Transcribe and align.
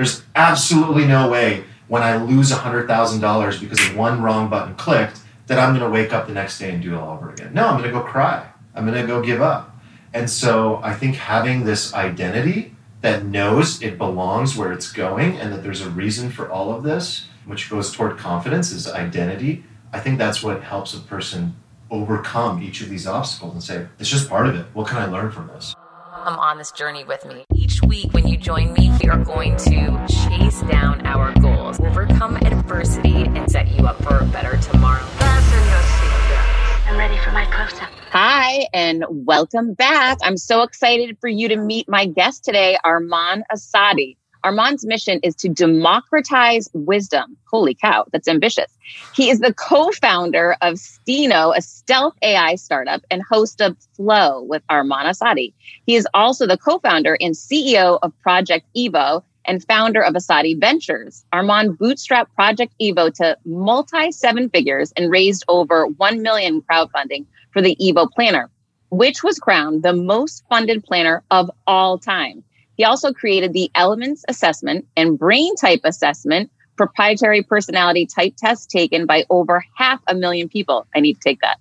There's 0.00 0.22
absolutely 0.34 1.06
no 1.06 1.28
way 1.28 1.62
when 1.88 2.02
I 2.02 2.16
lose 2.16 2.50
$100,000 2.50 3.60
because 3.60 3.86
of 3.86 3.94
one 3.94 4.22
wrong 4.22 4.48
button 4.48 4.74
clicked 4.76 5.20
that 5.46 5.58
I'm 5.58 5.76
going 5.76 5.84
to 5.86 5.92
wake 5.92 6.14
up 6.14 6.26
the 6.26 6.32
next 6.32 6.58
day 6.58 6.70
and 6.72 6.82
do 6.82 6.94
it 6.94 6.96
all 6.96 7.18
over 7.18 7.28
again. 7.28 7.52
No, 7.52 7.66
I'm 7.66 7.78
going 7.78 7.84
to 7.84 7.90
go 7.90 8.00
cry. 8.00 8.48
I'm 8.74 8.86
going 8.86 8.98
to 8.98 9.06
go 9.06 9.20
give 9.20 9.42
up. 9.42 9.76
And 10.14 10.30
so 10.30 10.80
I 10.82 10.94
think 10.94 11.16
having 11.16 11.66
this 11.66 11.92
identity 11.92 12.74
that 13.02 13.26
knows 13.26 13.82
it 13.82 13.98
belongs 13.98 14.56
where 14.56 14.72
it's 14.72 14.90
going 14.90 15.36
and 15.36 15.52
that 15.52 15.62
there's 15.62 15.82
a 15.82 15.90
reason 15.90 16.30
for 16.30 16.50
all 16.50 16.74
of 16.74 16.82
this, 16.82 17.26
which 17.44 17.68
goes 17.68 17.92
toward 17.92 18.16
confidence, 18.16 18.72
is 18.72 18.90
identity. 18.90 19.64
I 19.92 20.00
think 20.00 20.16
that's 20.16 20.42
what 20.42 20.62
helps 20.62 20.94
a 20.94 21.00
person 21.00 21.56
overcome 21.90 22.62
each 22.62 22.80
of 22.80 22.88
these 22.88 23.06
obstacles 23.06 23.52
and 23.52 23.62
say, 23.62 23.86
it's 23.98 24.08
just 24.08 24.30
part 24.30 24.46
of 24.46 24.54
it. 24.54 24.64
What 24.72 24.88
can 24.88 24.96
I 24.96 25.04
learn 25.04 25.30
from 25.30 25.48
this? 25.48 25.74
I'm 26.10 26.38
on 26.38 26.56
this 26.56 26.72
journey 26.72 27.04
with 27.04 27.26
me. 27.26 27.44
Each 27.80 27.88
week, 27.88 28.12
when 28.12 28.26
you 28.26 28.36
join 28.36 28.72
me, 28.72 28.90
we 29.02 29.08
are 29.08 29.22
going 29.22 29.56
to 29.56 30.06
chase 30.08 30.60
down 30.62 31.06
our 31.06 31.32
goals, 31.40 31.80
overcome 31.80 32.36
adversity, 32.36 33.24
and 33.24 33.50
set 33.50 33.68
you 33.68 33.86
up 33.86 34.02
for 34.02 34.18
a 34.18 34.24
better 34.26 34.56
tomorrow. 34.58 35.02
Fasten 35.02 35.58
your 35.68 35.78
seatbelts. 35.78 36.88
I'm 36.88 36.98
ready 36.98 37.16
for 37.18 37.30
my 37.30 37.46
close 37.46 37.80
up. 37.80 37.88
Hi, 38.10 38.66
and 38.74 39.04
welcome 39.08 39.74
back. 39.74 40.18
I'm 40.22 40.36
so 40.36 40.62
excited 40.62 41.18
for 41.20 41.28
you 41.28 41.48
to 41.48 41.56
meet 41.56 41.88
my 41.88 42.06
guest 42.06 42.44
today, 42.44 42.76
Arman 42.84 43.42
Assadi. 43.52 44.16
Arman's 44.44 44.86
mission 44.86 45.20
is 45.22 45.34
to 45.36 45.48
democratize 45.48 46.68
wisdom. 46.72 47.36
Holy 47.50 47.74
cow, 47.74 48.06
that's 48.12 48.28
ambitious. 48.28 48.72
He 49.14 49.30
is 49.30 49.40
the 49.40 49.54
co 49.54 49.90
founder 49.92 50.56
of 50.62 50.78
Steno, 50.78 51.52
a 51.52 51.60
stealth 51.60 52.14
AI 52.22 52.54
startup, 52.54 53.02
and 53.10 53.22
host 53.22 53.60
of 53.60 53.76
Flow 53.94 54.42
with 54.42 54.62
Arman 54.68 55.04
Assadi. 55.04 55.52
He 55.86 55.96
is 55.96 56.06
also 56.14 56.46
the 56.46 56.58
co 56.58 56.78
founder 56.78 57.16
and 57.20 57.34
CEO 57.34 57.98
of 58.02 58.18
Project 58.20 58.66
Evo 58.76 59.22
and 59.44 59.64
founder 59.64 60.02
of 60.02 60.14
Assadi 60.14 60.58
Ventures. 60.58 61.24
Arman 61.32 61.76
bootstrapped 61.76 62.34
Project 62.34 62.74
Evo 62.80 63.12
to 63.14 63.36
multi 63.44 64.12
seven 64.12 64.48
figures 64.48 64.92
and 64.96 65.10
raised 65.10 65.44
over 65.48 65.86
1 65.86 66.22
million 66.22 66.62
crowdfunding 66.62 67.26
for 67.52 67.60
the 67.60 67.76
Evo 67.80 68.10
Planner, 68.10 68.50
which 68.90 69.22
was 69.22 69.38
crowned 69.38 69.82
the 69.82 69.92
most 69.92 70.44
funded 70.48 70.84
planner 70.84 71.22
of 71.30 71.50
all 71.66 71.98
time. 71.98 72.42
He 72.80 72.84
also 72.84 73.12
created 73.12 73.52
the 73.52 73.70
Elements 73.74 74.24
Assessment 74.26 74.86
and 74.96 75.18
Brain 75.18 75.54
Type 75.54 75.82
Assessment, 75.84 76.50
proprietary 76.78 77.42
personality 77.42 78.06
type 78.06 78.32
test 78.38 78.70
taken 78.70 79.04
by 79.04 79.26
over 79.28 79.62
half 79.76 80.00
a 80.06 80.14
million 80.14 80.48
people. 80.48 80.86
I 80.94 81.00
need 81.00 81.16
to 81.16 81.20
take 81.20 81.42
that. 81.42 81.58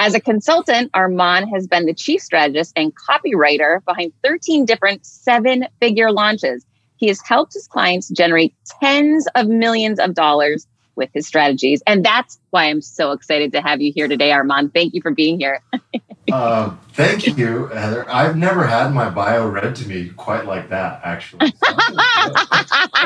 As 0.00 0.12
a 0.12 0.20
consultant, 0.20 0.90
Arman 0.90 1.48
has 1.54 1.68
been 1.68 1.86
the 1.86 1.94
chief 1.94 2.20
strategist 2.20 2.72
and 2.74 2.92
copywriter 2.96 3.84
behind 3.84 4.12
13 4.24 4.64
different 4.64 5.06
seven 5.06 5.68
figure 5.78 6.10
launches. 6.10 6.66
He 6.96 7.06
has 7.06 7.20
helped 7.24 7.54
his 7.54 7.68
clients 7.68 8.08
generate 8.08 8.52
tens 8.82 9.28
of 9.36 9.46
millions 9.46 10.00
of 10.00 10.14
dollars 10.14 10.66
with 10.96 11.10
his 11.12 11.26
strategies. 11.26 11.82
And 11.86 12.04
that's 12.04 12.38
why 12.50 12.64
I'm 12.64 12.80
so 12.80 13.12
excited 13.12 13.52
to 13.52 13.60
have 13.60 13.80
you 13.80 13.92
here 13.94 14.08
today, 14.08 14.30
Arman. 14.30 14.72
Thank 14.72 14.94
you 14.94 15.02
for 15.02 15.10
being 15.10 15.38
here. 15.38 15.62
uh, 16.32 16.74
thank 16.92 17.26
you, 17.26 17.66
Heather. 17.66 18.08
I've 18.10 18.36
never 18.36 18.66
had 18.66 18.92
my 18.92 19.10
bio 19.10 19.48
read 19.48 19.76
to 19.76 19.88
me 19.88 20.10
quite 20.16 20.46
like 20.46 20.70
that, 20.70 21.00
actually. 21.04 21.52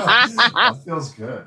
That 0.00 0.77
feels 0.84 1.12
good. 1.12 1.44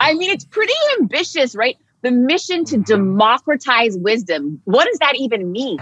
I 0.00 0.14
mean, 0.14 0.30
it's 0.30 0.44
pretty 0.44 0.74
ambitious, 1.00 1.54
right? 1.54 1.76
The 2.02 2.10
mission 2.10 2.64
to 2.66 2.78
democratize 2.78 3.96
wisdom. 3.96 4.60
What 4.64 4.86
does 4.86 4.98
that 4.98 5.16
even 5.16 5.50
mean? 5.50 5.78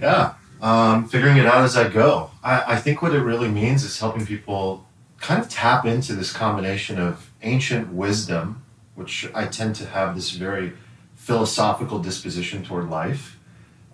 Yeah, 0.00 0.34
um, 0.60 1.08
figuring 1.08 1.36
it 1.38 1.46
out 1.46 1.64
as 1.64 1.76
I 1.76 1.88
go. 1.88 2.30
I, 2.42 2.74
I 2.74 2.76
think 2.76 3.02
what 3.02 3.14
it 3.14 3.20
really 3.20 3.48
means 3.48 3.84
is 3.84 3.98
helping 3.98 4.24
people 4.24 4.86
kind 5.20 5.40
of 5.40 5.48
tap 5.48 5.84
into 5.84 6.14
this 6.14 6.32
combination 6.32 6.98
of 6.98 7.27
ancient 7.42 7.92
wisdom, 7.92 8.64
which 8.94 9.28
I 9.34 9.46
tend 9.46 9.74
to 9.76 9.86
have 9.86 10.14
this 10.14 10.30
very 10.30 10.72
philosophical 11.14 11.98
disposition 11.98 12.64
toward 12.64 12.88
life, 12.88 13.38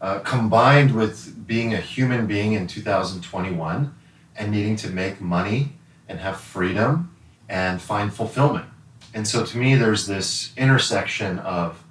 uh, 0.00 0.20
combined 0.20 0.94
with 0.94 1.46
being 1.46 1.72
a 1.72 1.78
human 1.78 2.26
being 2.26 2.52
in 2.52 2.66
2021 2.66 3.94
and 4.36 4.52
needing 4.52 4.76
to 4.76 4.90
make 4.90 5.20
money 5.20 5.72
and 6.08 6.20
have 6.20 6.40
freedom 6.40 7.14
and 7.48 7.80
find 7.80 8.12
fulfillment. 8.12 8.66
And 9.12 9.26
so 9.26 9.44
to 9.44 9.56
me, 9.56 9.74
there's 9.76 10.06
this 10.06 10.52
intersection 10.56 11.38
of 11.38 11.82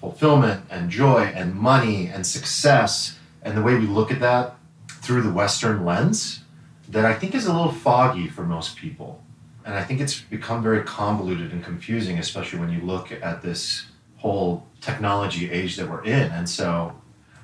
fulfillment 0.00 0.64
and 0.70 0.90
joy 0.90 1.22
and 1.34 1.54
money 1.54 2.06
and 2.06 2.26
success 2.26 3.18
and 3.42 3.56
the 3.56 3.62
way 3.62 3.74
we 3.74 3.86
look 3.86 4.10
at 4.10 4.20
that 4.20 4.56
through 4.88 5.22
the 5.22 5.32
Western 5.32 5.84
lens 5.84 6.40
that 6.88 7.04
I 7.04 7.14
think 7.14 7.34
is 7.34 7.46
a 7.46 7.52
little 7.52 7.72
foggy 7.72 8.28
for 8.28 8.44
most 8.44 8.76
people. 8.76 9.22
And 9.66 9.74
I 9.74 9.82
think 9.82 10.00
it's 10.00 10.20
become 10.20 10.62
very 10.62 10.84
convoluted 10.84 11.52
and 11.52 11.62
confusing, 11.62 12.18
especially 12.18 12.60
when 12.60 12.70
you 12.70 12.80
look 12.80 13.10
at 13.10 13.42
this 13.42 13.86
whole 14.18 14.64
technology 14.80 15.50
age 15.50 15.76
that 15.76 15.90
we're 15.90 16.04
in. 16.04 16.30
And 16.30 16.48
so 16.48 16.94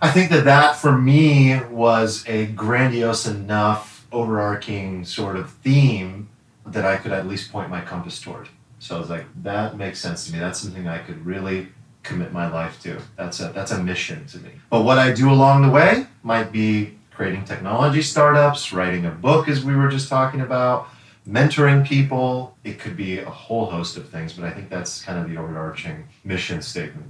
I 0.00 0.10
think 0.10 0.30
that 0.30 0.44
that 0.44 0.76
for 0.76 0.96
me 0.96 1.60
was 1.64 2.24
a 2.28 2.46
grandiose 2.46 3.26
enough, 3.26 4.06
overarching 4.12 5.04
sort 5.04 5.36
of 5.36 5.50
theme 5.50 6.28
that 6.64 6.84
I 6.84 6.96
could 6.96 7.12
at 7.12 7.26
least 7.26 7.50
point 7.50 7.70
my 7.70 7.80
compass 7.80 8.20
toward. 8.20 8.48
So 8.78 8.96
I 8.96 8.98
was 9.00 9.10
like, 9.10 9.26
that 9.42 9.76
makes 9.76 10.00
sense 10.00 10.26
to 10.26 10.32
me. 10.32 10.38
That's 10.38 10.60
something 10.60 10.86
I 10.86 10.98
could 10.98 11.26
really 11.26 11.68
commit 12.04 12.32
my 12.32 12.50
life 12.50 12.80
to. 12.82 13.00
That's 13.16 13.40
a 13.40 13.48
that's 13.48 13.72
a 13.72 13.82
mission 13.82 14.26
to 14.26 14.38
me. 14.38 14.50
But 14.70 14.82
what 14.82 14.98
I 14.98 15.12
do 15.12 15.30
along 15.30 15.62
the 15.62 15.70
way 15.70 16.06
might 16.22 16.52
be 16.52 16.98
creating 17.10 17.44
technology 17.44 18.02
startups, 18.02 18.72
writing 18.72 19.06
a 19.06 19.10
book, 19.10 19.48
as 19.48 19.64
we 19.64 19.76
were 19.76 19.88
just 19.88 20.08
talking 20.08 20.40
about, 20.40 20.88
mentoring 21.28 21.86
people. 21.86 22.56
It 22.64 22.78
could 22.78 22.96
be 22.96 23.18
a 23.18 23.30
whole 23.30 23.66
host 23.66 23.96
of 23.96 24.08
things, 24.08 24.32
but 24.34 24.44
I 24.44 24.50
think 24.50 24.68
that's 24.68 25.02
kind 25.02 25.18
of 25.18 25.28
the 25.28 25.36
overarching 25.36 26.04
mission 26.24 26.62
statement. 26.62 27.06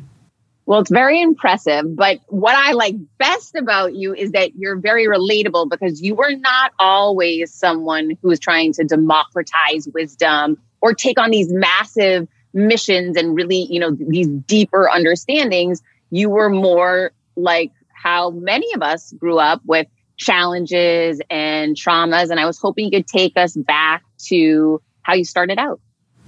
Well, 0.66 0.80
it's 0.80 0.90
very 0.90 1.20
impressive. 1.20 1.96
But 1.96 2.20
what 2.28 2.54
I 2.54 2.72
like 2.72 2.94
best 3.18 3.56
about 3.56 3.94
you 3.94 4.14
is 4.14 4.30
that 4.32 4.54
you're 4.56 4.76
very 4.76 5.06
relatable 5.06 5.68
because 5.68 6.00
you 6.00 6.14
were 6.14 6.34
not 6.36 6.72
always 6.78 7.52
someone 7.52 8.16
who 8.22 8.28
was 8.28 8.38
trying 8.38 8.72
to 8.74 8.84
democratize 8.84 9.88
wisdom 9.92 10.58
or 10.80 10.94
take 10.94 11.18
on 11.18 11.30
these 11.30 11.52
massive 11.52 12.28
missions 12.54 13.16
and 13.16 13.34
really, 13.34 13.66
you 13.70 13.80
know, 13.80 13.90
these 13.98 14.28
deeper 14.28 14.88
understandings. 14.88 15.82
You 16.10 16.30
were 16.30 16.50
more 16.50 17.12
like 17.34 17.72
how 17.92 18.30
many 18.30 18.72
of 18.74 18.82
us 18.82 19.12
grew 19.14 19.38
up 19.38 19.62
with 19.64 19.86
challenges 20.22 21.20
and 21.30 21.76
traumas. 21.76 22.30
And 22.30 22.38
I 22.38 22.46
was 22.46 22.58
hoping 22.58 22.86
you 22.86 22.90
could 22.90 23.06
take 23.06 23.36
us 23.36 23.56
back 23.56 24.02
to 24.26 24.80
how 25.02 25.14
you 25.14 25.24
started 25.24 25.58
out. 25.58 25.80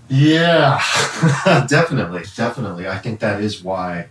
Yeah, 0.09 0.83
definitely. 1.69 2.23
Definitely. 2.37 2.89
I 2.89 2.99
think 2.99 3.21
that 3.21 3.41
is 3.41 3.63
why 3.63 4.09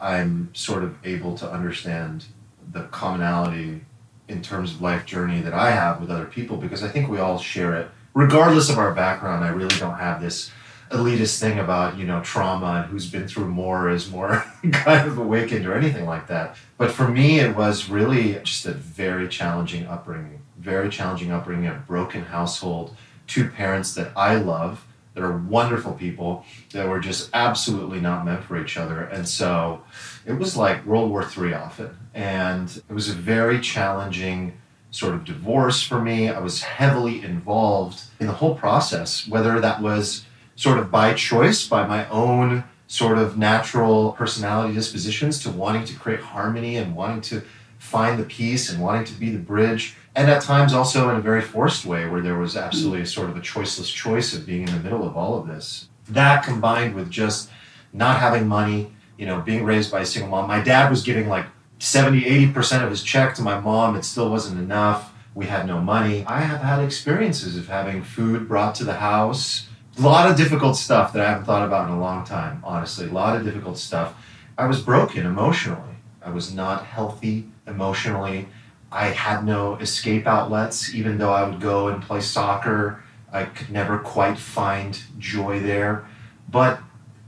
I'm 0.00 0.50
sort 0.54 0.82
of 0.82 0.96
able 1.04 1.36
to 1.38 1.50
understand 1.50 2.24
the 2.72 2.82
commonality 2.84 3.82
in 4.28 4.42
terms 4.42 4.72
of 4.72 4.82
life 4.82 5.06
journey 5.06 5.40
that 5.42 5.54
I 5.54 5.70
have 5.70 6.00
with 6.00 6.10
other 6.10 6.24
people 6.24 6.56
because 6.56 6.82
I 6.82 6.88
think 6.88 7.08
we 7.08 7.18
all 7.18 7.38
share 7.38 7.74
it. 7.76 7.88
Regardless 8.14 8.68
of 8.68 8.78
our 8.78 8.92
background, 8.92 9.44
I 9.44 9.48
really 9.48 9.78
don't 9.78 9.98
have 9.98 10.20
this 10.20 10.50
elitist 10.92 11.40
thing 11.40 11.58
about 11.58 11.96
you 11.96 12.04
know 12.04 12.22
trauma 12.22 12.82
and 12.82 12.90
who's 12.90 13.10
been 13.10 13.26
through 13.26 13.48
more 13.48 13.88
is 13.88 14.10
more 14.10 14.44
kind 14.72 15.08
of 15.08 15.18
awakened 15.18 15.66
or 15.66 15.74
anything 15.74 16.06
like 16.06 16.26
that. 16.28 16.56
But 16.78 16.92
for 16.92 17.08
me 17.08 17.40
it 17.40 17.56
was 17.56 17.88
really 17.88 18.34
just 18.42 18.66
a 18.66 18.72
very 18.72 19.28
challenging 19.28 19.86
upbringing 19.86 20.40
very 20.58 20.88
challenging 20.88 21.32
upbringing 21.32 21.66
a 21.66 21.74
broken 21.74 22.22
household 22.22 22.96
two 23.26 23.48
parents 23.48 23.94
that 23.94 24.12
i 24.16 24.36
love 24.36 24.86
that 25.14 25.22
are 25.22 25.36
wonderful 25.36 25.92
people 25.92 26.44
that 26.72 26.88
were 26.88 27.00
just 27.00 27.28
absolutely 27.34 28.00
not 28.00 28.24
meant 28.24 28.42
for 28.44 28.60
each 28.60 28.76
other. 28.76 29.02
And 29.02 29.28
so 29.28 29.82
it 30.24 30.32
was 30.32 30.56
like 30.56 30.86
world 30.86 31.10
war 31.10 31.28
iii 31.36 31.52
often. 31.52 31.96
And 32.14 32.82
it 32.88 32.92
was 32.92 33.08
a 33.08 33.14
very 33.14 33.60
challenging 33.60 34.54
sort 34.90 35.14
of 35.14 35.24
divorce 35.24 35.82
for 35.82 36.00
me. 36.00 36.28
I 36.28 36.38
was 36.38 36.62
heavily 36.62 37.22
involved 37.22 38.02
in 38.20 38.26
the 38.26 38.32
whole 38.32 38.54
process 38.54 39.26
whether 39.28 39.60
that 39.60 39.82
was 39.82 40.24
sort 40.56 40.78
of 40.78 40.90
by 40.90 41.14
choice, 41.14 41.66
by 41.66 41.86
my 41.86 42.08
own 42.08 42.64
sort 42.86 43.16
of 43.16 43.38
natural 43.38 44.12
personality 44.12 44.74
dispositions 44.74 45.42
to 45.42 45.50
wanting 45.50 45.84
to 45.84 45.94
create 45.94 46.20
harmony 46.20 46.76
and 46.76 46.94
wanting 46.94 47.22
to 47.22 47.42
find 47.78 48.18
the 48.18 48.24
peace 48.24 48.70
and 48.70 48.82
wanting 48.82 49.04
to 49.04 49.14
be 49.14 49.30
the 49.30 49.38
bridge. 49.38 49.96
And 50.14 50.30
at 50.30 50.42
times 50.42 50.74
also 50.74 51.08
in 51.08 51.16
a 51.16 51.20
very 51.20 51.40
forced 51.40 51.86
way 51.86 52.06
where 52.06 52.20
there 52.20 52.38
was 52.38 52.56
absolutely 52.56 53.00
a 53.00 53.06
sort 53.06 53.30
of 53.30 53.36
a 53.36 53.40
choiceless 53.40 53.92
choice 53.92 54.34
of 54.34 54.46
being 54.46 54.68
in 54.68 54.74
the 54.74 54.80
middle 54.80 55.06
of 55.06 55.16
all 55.16 55.38
of 55.38 55.46
this. 55.46 55.88
That 56.08 56.44
combined 56.44 56.94
with 56.94 57.10
just 57.10 57.48
not 57.92 58.20
having 58.20 58.46
money, 58.46 58.92
you 59.16 59.26
know, 59.26 59.40
being 59.40 59.64
raised 59.64 59.90
by 59.90 60.00
a 60.00 60.06
single 60.06 60.30
mom. 60.30 60.46
My 60.46 60.60
dad 60.60 60.90
was 60.90 61.02
giving 61.02 61.28
like 61.28 61.46
70, 61.78 62.22
80% 62.52 62.84
of 62.84 62.90
his 62.90 63.02
check 63.02 63.34
to 63.36 63.42
my 63.42 63.58
mom. 63.58 63.96
It 63.96 64.04
still 64.04 64.30
wasn't 64.30 64.60
enough. 64.60 65.12
We 65.34 65.46
had 65.46 65.66
no 65.66 65.80
money. 65.80 66.24
I 66.26 66.42
have 66.42 66.60
had 66.60 66.84
experiences 66.84 67.56
of 67.56 67.68
having 67.68 68.02
food 68.02 68.46
brought 68.46 68.74
to 68.76 68.84
the 68.84 68.94
house 68.94 69.66
a 69.98 70.02
lot 70.02 70.30
of 70.30 70.36
difficult 70.36 70.76
stuff 70.76 71.12
that 71.12 71.24
I 71.24 71.28
haven't 71.28 71.44
thought 71.44 71.66
about 71.66 71.88
in 71.88 71.94
a 71.94 72.00
long 72.00 72.24
time, 72.24 72.62
honestly. 72.64 73.06
A 73.08 73.12
lot 73.12 73.36
of 73.36 73.44
difficult 73.44 73.78
stuff. 73.78 74.14
I 74.56 74.66
was 74.66 74.80
broken 74.80 75.26
emotionally. 75.26 75.96
I 76.22 76.30
was 76.30 76.54
not 76.54 76.86
healthy 76.86 77.48
emotionally. 77.66 78.48
I 78.90 79.06
had 79.08 79.44
no 79.44 79.76
escape 79.76 80.26
outlets, 80.26 80.94
even 80.94 81.18
though 81.18 81.32
I 81.32 81.48
would 81.48 81.60
go 81.60 81.88
and 81.88 82.02
play 82.02 82.20
soccer 82.20 83.02
I 83.32 83.46
could 83.46 83.70
never 83.70 83.98
quite 83.98 84.38
find 84.38 85.00
joy 85.18 85.58
there. 85.60 86.06
But 86.48 86.80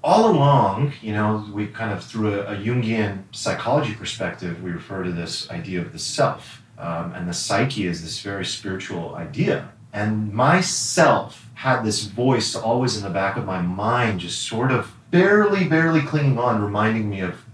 all 0.03 0.31
along, 0.31 0.93
you 1.01 1.13
know, 1.13 1.49
we 1.53 1.67
kind 1.67 1.93
of, 1.93 2.05
through 2.05 2.41
a, 2.41 2.53
a 2.53 2.57
Jungian 2.57 3.23
psychology 3.33 3.95
perspective, 3.95 4.63
we 4.63 4.71
refer 4.71 5.03
to 5.03 5.13
this 5.13 5.51
idea 5.51 5.81
of 5.81 5.93
the 5.93 5.99
self. 5.99 6.63
Um, 6.79 7.15
and 7.15 7.27
the 7.27 7.33
psyche 7.33 7.87
is 7.87 8.03
this 8.03 8.21
very 8.21 8.45
spiritual 8.45 9.15
idea. 9.15 9.71
And 9.95 10.35
myself 10.35 11.49
had 11.55 11.85
this 11.85 12.03
voice 12.03 12.57
always 12.57 12.97
in 12.97 13.05
the 13.05 13.11
back 13.11 13.37
of 13.37 13.47
my 13.47 13.63
mind, 13.63 14.19
just 14.19 14.43
sort 14.43 14.73
of 14.73 14.93
barely, 15.13 15.69
barely 15.69 16.01
clinging 16.01 16.37
on, 16.37 16.61
reminding 16.61 17.09
me 17.09 17.21
of 17.21 17.45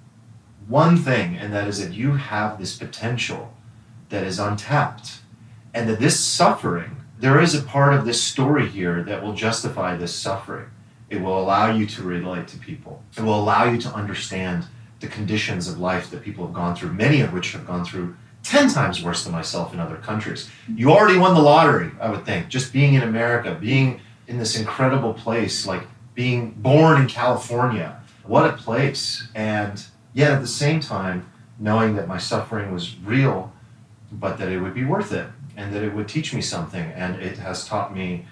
one 0.66 0.96
thing, 0.96 1.36
and 1.36 1.52
that 1.52 1.68
is 1.68 1.84
that 1.84 1.94
you 1.94 2.12
have 2.12 2.58
this 2.58 2.78
potential 2.78 3.52
that 4.08 4.24
is 4.24 4.38
untapped. 4.38 5.20
And 5.74 5.86
that 5.88 6.00
this 6.00 6.18
suffering, 6.18 6.96
there 7.18 7.38
is 7.38 7.54
a 7.54 7.62
part 7.62 7.92
of 7.92 8.06
this 8.06 8.22
story 8.22 8.66
here 8.66 9.02
that 9.02 9.22
will 9.22 9.34
justify 9.34 9.94
this 9.94 10.14
suffering. 10.14 10.70
It 11.10 11.20
will 11.20 11.38
allow 11.38 11.70
you 11.70 11.84
to 11.88 12.02
relate 12.02 12.48
to 12.48 12.58
people. 12.58 13.02
It 13.18 13.22
will 13.22 13.38
allow 13.38 13.64
you 13.64 13.78
to 13.82 13.94
understand 13.94 14.64
the 15.00 15.08
conditions 15.08 15.68
of 15.68 15.78
life 15.78 16.10
that 16.10 16.22
people 16.22 16.46
have 16.46 16.54
gone 16.54 16.74
through, 16.74 16.94
many 16.94 17.20
of 17.20 17.34
which 17.34 17.52
have 17.52 17.66
gone 17.66 17.84
through 17.84 18.16
10 18.42 18.70
times 18.70 19.02
worse 19.02 19.24
than 19.24 19.32
myself 19.32 19.74
in 19.74 19.80
other 19.80 19.96
countries. 19.96 20.48
You 20.74 20.90
already 20.90 21.18
won 21.18 21.34
the 21.34 21.40
lottery, 21.40 21.90
I 22.00 22.10
would 22.10 22.24
think, 22.24 22.48
just 22.48 22.72
being 22.72 22.94
in 22.94 23.02
America, 23.02 23.56
being 23.60 24.00
in 24.26 24.38
this 24.38 24.58
incredible 24.58 25.14
place, 25.14 25.66
like 25.66 25.82
being 26.14 26.52
born 26.52 27.00
in 27.00 27.08
California. 27.08 28.00
What 28.24 28.48
a 28.48 28.56
place. 28.56 29.28
And 29.34 29.84
yet 30.12 30.32
at 30.32 30.40
the 30.40 30.46
same 30.46 30.80
time, 30.80 31.30
knowing 31.58 31.94
that 31.96 32.08
my 32.08 32.18
suffering 32.18 32.72
was 32.72 32.96
real, 32.98 33.52
but 34.12 34.38
that 34.38 34.48
it 34.48 34.60
would 34.60 34.74
be 34.74 34.84
worth 34.84 35.12
it 35.12 35.26
and 35.56 35.74
that 35.74 35.82
it 35.82 35.94
would 35.94 36.08
teach 36.08 36.32
me 36.32 36.40
something. 36.40 36.90
And 36.92 37.16
it 37.16 37.38
has 37.38 37.66
taught 37.66 37.94
me 37.94 38.26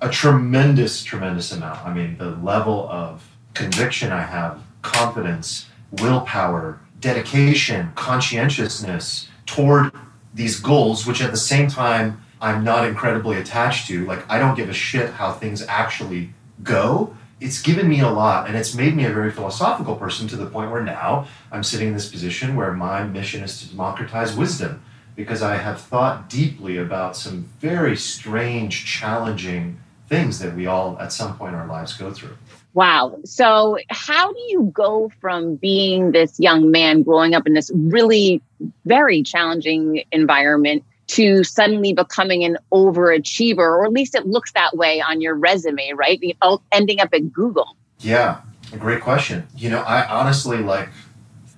a 0.00 0.08
tremendous, 0.08 1.02
tremendous 1.04 1.52
amount. 1.52 1.86
I 1.86 1.94
mean, 1.94 2.18
the 2.18 2.30
level 2.30 2.88
of 2.90 3.24
conviction 3.54 4.10
I 4.10 4.22
have, 4.22 4.60
confidence, 4.82 5.68
willpower, 5.92 6.80
dedication, 6.98 7.92
conscientiousness 7.94 9.28
toward 9.52 9.92
these 10.34 10.58
goals, 10.60 11.06
which 11.06 11.20
at 11.20 11.30
the 11.30 11.36
same 11.36 11.68
time 11.68 12.22
I'm 12.40 12.64
not 12.64 12.86
incredibly 12.86 13.38
attached 13.38 13.86
to. 13.88 14.04
Like, 14.06 14.28
I 14.28 14.38
don't 14.38 14.56
give 14.56 14.68
a 14.68 14.74
shit 14.74 15.10
how 15.10 15.32
things 15.32 15.62
actually 15.68 16.30
go. 16.62 17.16
It's 17.40 17.60
given 17.60 17.88
me 17.88 18.00
a 18.00 18.08
lot 18.08 18.46
and 18.46 18.56
it's 18.56 18.74
made 18.74 18.96
me 18.96 19.04
a 19.04 19.12
very 19.12 19.30
philosophical 19.30 19.96
person 19.96 20.28
to 20.28 20.36
the 20.36 20.46
point 20.46 20.70
where 20.70 20.82
now 20.82 21.26
I'm 21.50 21.62
sitting 21.62 21.88
in 21.88 21.94
this 21.94 22.08
position 22.08 22.56
where 22.56 22.72
my 22.72 23.04
mission 23.04 23.42
is 23.42 23.60
to 23.60 23.68
democratize 23.68 24.34
wisdom 24.36 24.82
because 25.16 25.42
I 25.42 25.56
have 25.56 25.80
thought 25.80 26.28
deeply 26.28 26.78
about 26.78 27.16
some 27.16 27.48
very 27.60 27.96
strange, 27.96 28.86
challenging 28.86 29.78
things 30.08 30.38
that 30.38 30.54
we 30.54 30.66
all 30.66 30.98
at 30.98 31.12
some 31.12 31.36
point 31.36 31.54
in 31.54 31.60
our 31.60 31.66
lives 31.66 31.94
go 31.94 32.12
through. 32.12 32.36
Wow. 32.74 33.18
So, 33.24 33.78
how 33.90 34.32
do 34.32 34.40
you 34.48 34.70
go 34.72 35.10
from 35.20 35.56
being 35.56 36.12
this 36.12 36.40
young 36.40 36.70
man 36.70 37.02
growing 37.02 37.34
up 37.34 37.46
in 37.46 37.52
this 37.52 37.70
really 37.74 38.40
very 38.86 39.22
challenging 39.22 40.04
environment 40.10 40.84
to 41.08 41.44
suddenly 41.44 41.92
becoming 41.92 42.44
an 42.44 42.56
overachiever, 42.72 43.58
or 43.58 43.84
at 43.84 43.92
least 43.92 44.14
it 44.14 44.26
looks 44.26 44.52
that 44.52 44.74
way 44.74 45.02
on 45.02 45.20
your 45.20 45.34
resume, 45.34 45.92
right? 45.92 46.18
Oh, 46.40 46.62
ending 46.70 47.00
up 47.00 47.10
at 47.12 47.32
Google. 47.32 47.76
Yeah, 47.98 48.40
a 48.72 48.78
great 48.78 49.02
question. 49.02 49.46
You 49.54 49.68
know, 49.68 49.82
I 49.82 50.06
honestly 50.06 50.58
like, 50.58 50.88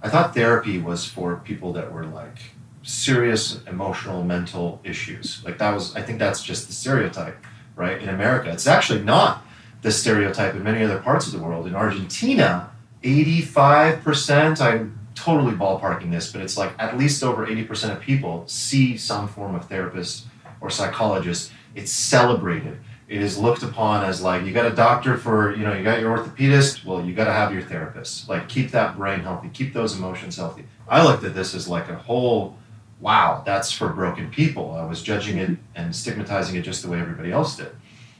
I 0.02 0.08
thought 0.08 0.34
therapy 0.34 0.78
was 0.78 1.05
for 1.05 1.37
people 1.37 1.72
that 1.75 1.93
were 1.93 2.06
like 2.06 2.38
serious 2.82 3.60
emotional, 3.69 4.25
mental 4.25 4.81
issues. 4.82 5.43
Like, 5.44 5.58
that 5.58 5.72
was, 5.72 5.94
I 5.94 6.02
think 6.02 6.19
that's 6.19 6.43
just 6.43 6.67
the 6.67 6.72
stereotype 6.72 7.38
right, 7.76 8.02
in 8.02 8.08
America. 8.08 8.50
It's 8.50 8.67
actually 8.67 9.02
not 9.02 9.44
the 9.84 9.92
stereotype 9.92 10.54
in 10.54 10.64
many 10.64 10.82
other 10.82 10.98
parts 10.98 11.26
of 11.26 11.32
the 11.34 11.38
world. 11.38 11.66
In 11.66 11.75
Argentina, 11.75 12.70
85%, 13.02 14.58
I'm 14.58 14.98
totally 15.14 15.52
ballparking 15.52 16.10
this, 16.10 16.32
but 16.32 16.40
it's 16.40 16.56
like 16.56 16.72
at 16.78 16.96
least 16.96 17.22
over 17.22 17.46
80% 17.46 17.92
of 17.92 18.00
people 18.00 18.44
see 18.48 18.96
some 18.96 19.28
form 19.28 19.54
of 19.54 19.69
therapist 19.69 20.25
or 20.62 20.70
psychologist. 20.70 21.52
It's 21.75 21.92
celebrated. 21.92 22.78
It 23.08 23.20
is 23.20 23.36
looked 23.36 23.62
upon 23.62 24.06
as 24.06 24.22
like, 24.22 24.46
you 24.46 24.54
got 24.54 24.64
a 24.64 24.75
doctor 24.75 25.19
for, 25.19 25.54
you 25.54 25.64
know, 25.64 25.75
you 25.75 25.84
got 25.84 26.00
your 26.00 26.16
orthopedist, 26.16 26.86
well, 26.86 27.04
you 27.04 27.12
got 27.12 27.26
to 27.26 27.34
have 27.34 27.52
your 27.52 27.60
therapist. 27.60 28.26
Like, 28.26 28.48
keep 28.48 28.70
that 28.70 28.96
brain 28.96 29.20
healthy, 29.20 29.50
keep 29.50 29.75
those 29.75 29.98
emotions 29.98 30.36
healthy. 30.36 30.64
I 30.88 31.04
looked 31.04 31.25
at 31.25 31.34
this 31.34 31.54
as 31.54 31.69
like 31.69 31.90
a 31.90 31.96
whole 31.96 32.56
wow, 33.00 33.42
that's 33.44 33.70
for 33.70 33.90
broken 33.90 34.31
people. 34.31 34.72
I 34.72 34.86
was 34.86 35.02
judging 35.02 35.36
it 35.36 35.58
and 35.75 35.94
stigmatizing 35.94 36.56
it 36.56 36.62
just 36.62 36.82
the 36.82 36.88
way 36.88 36.98
everybody 36.98 37.32
else 37.32 37.54
did. 37.54 37.70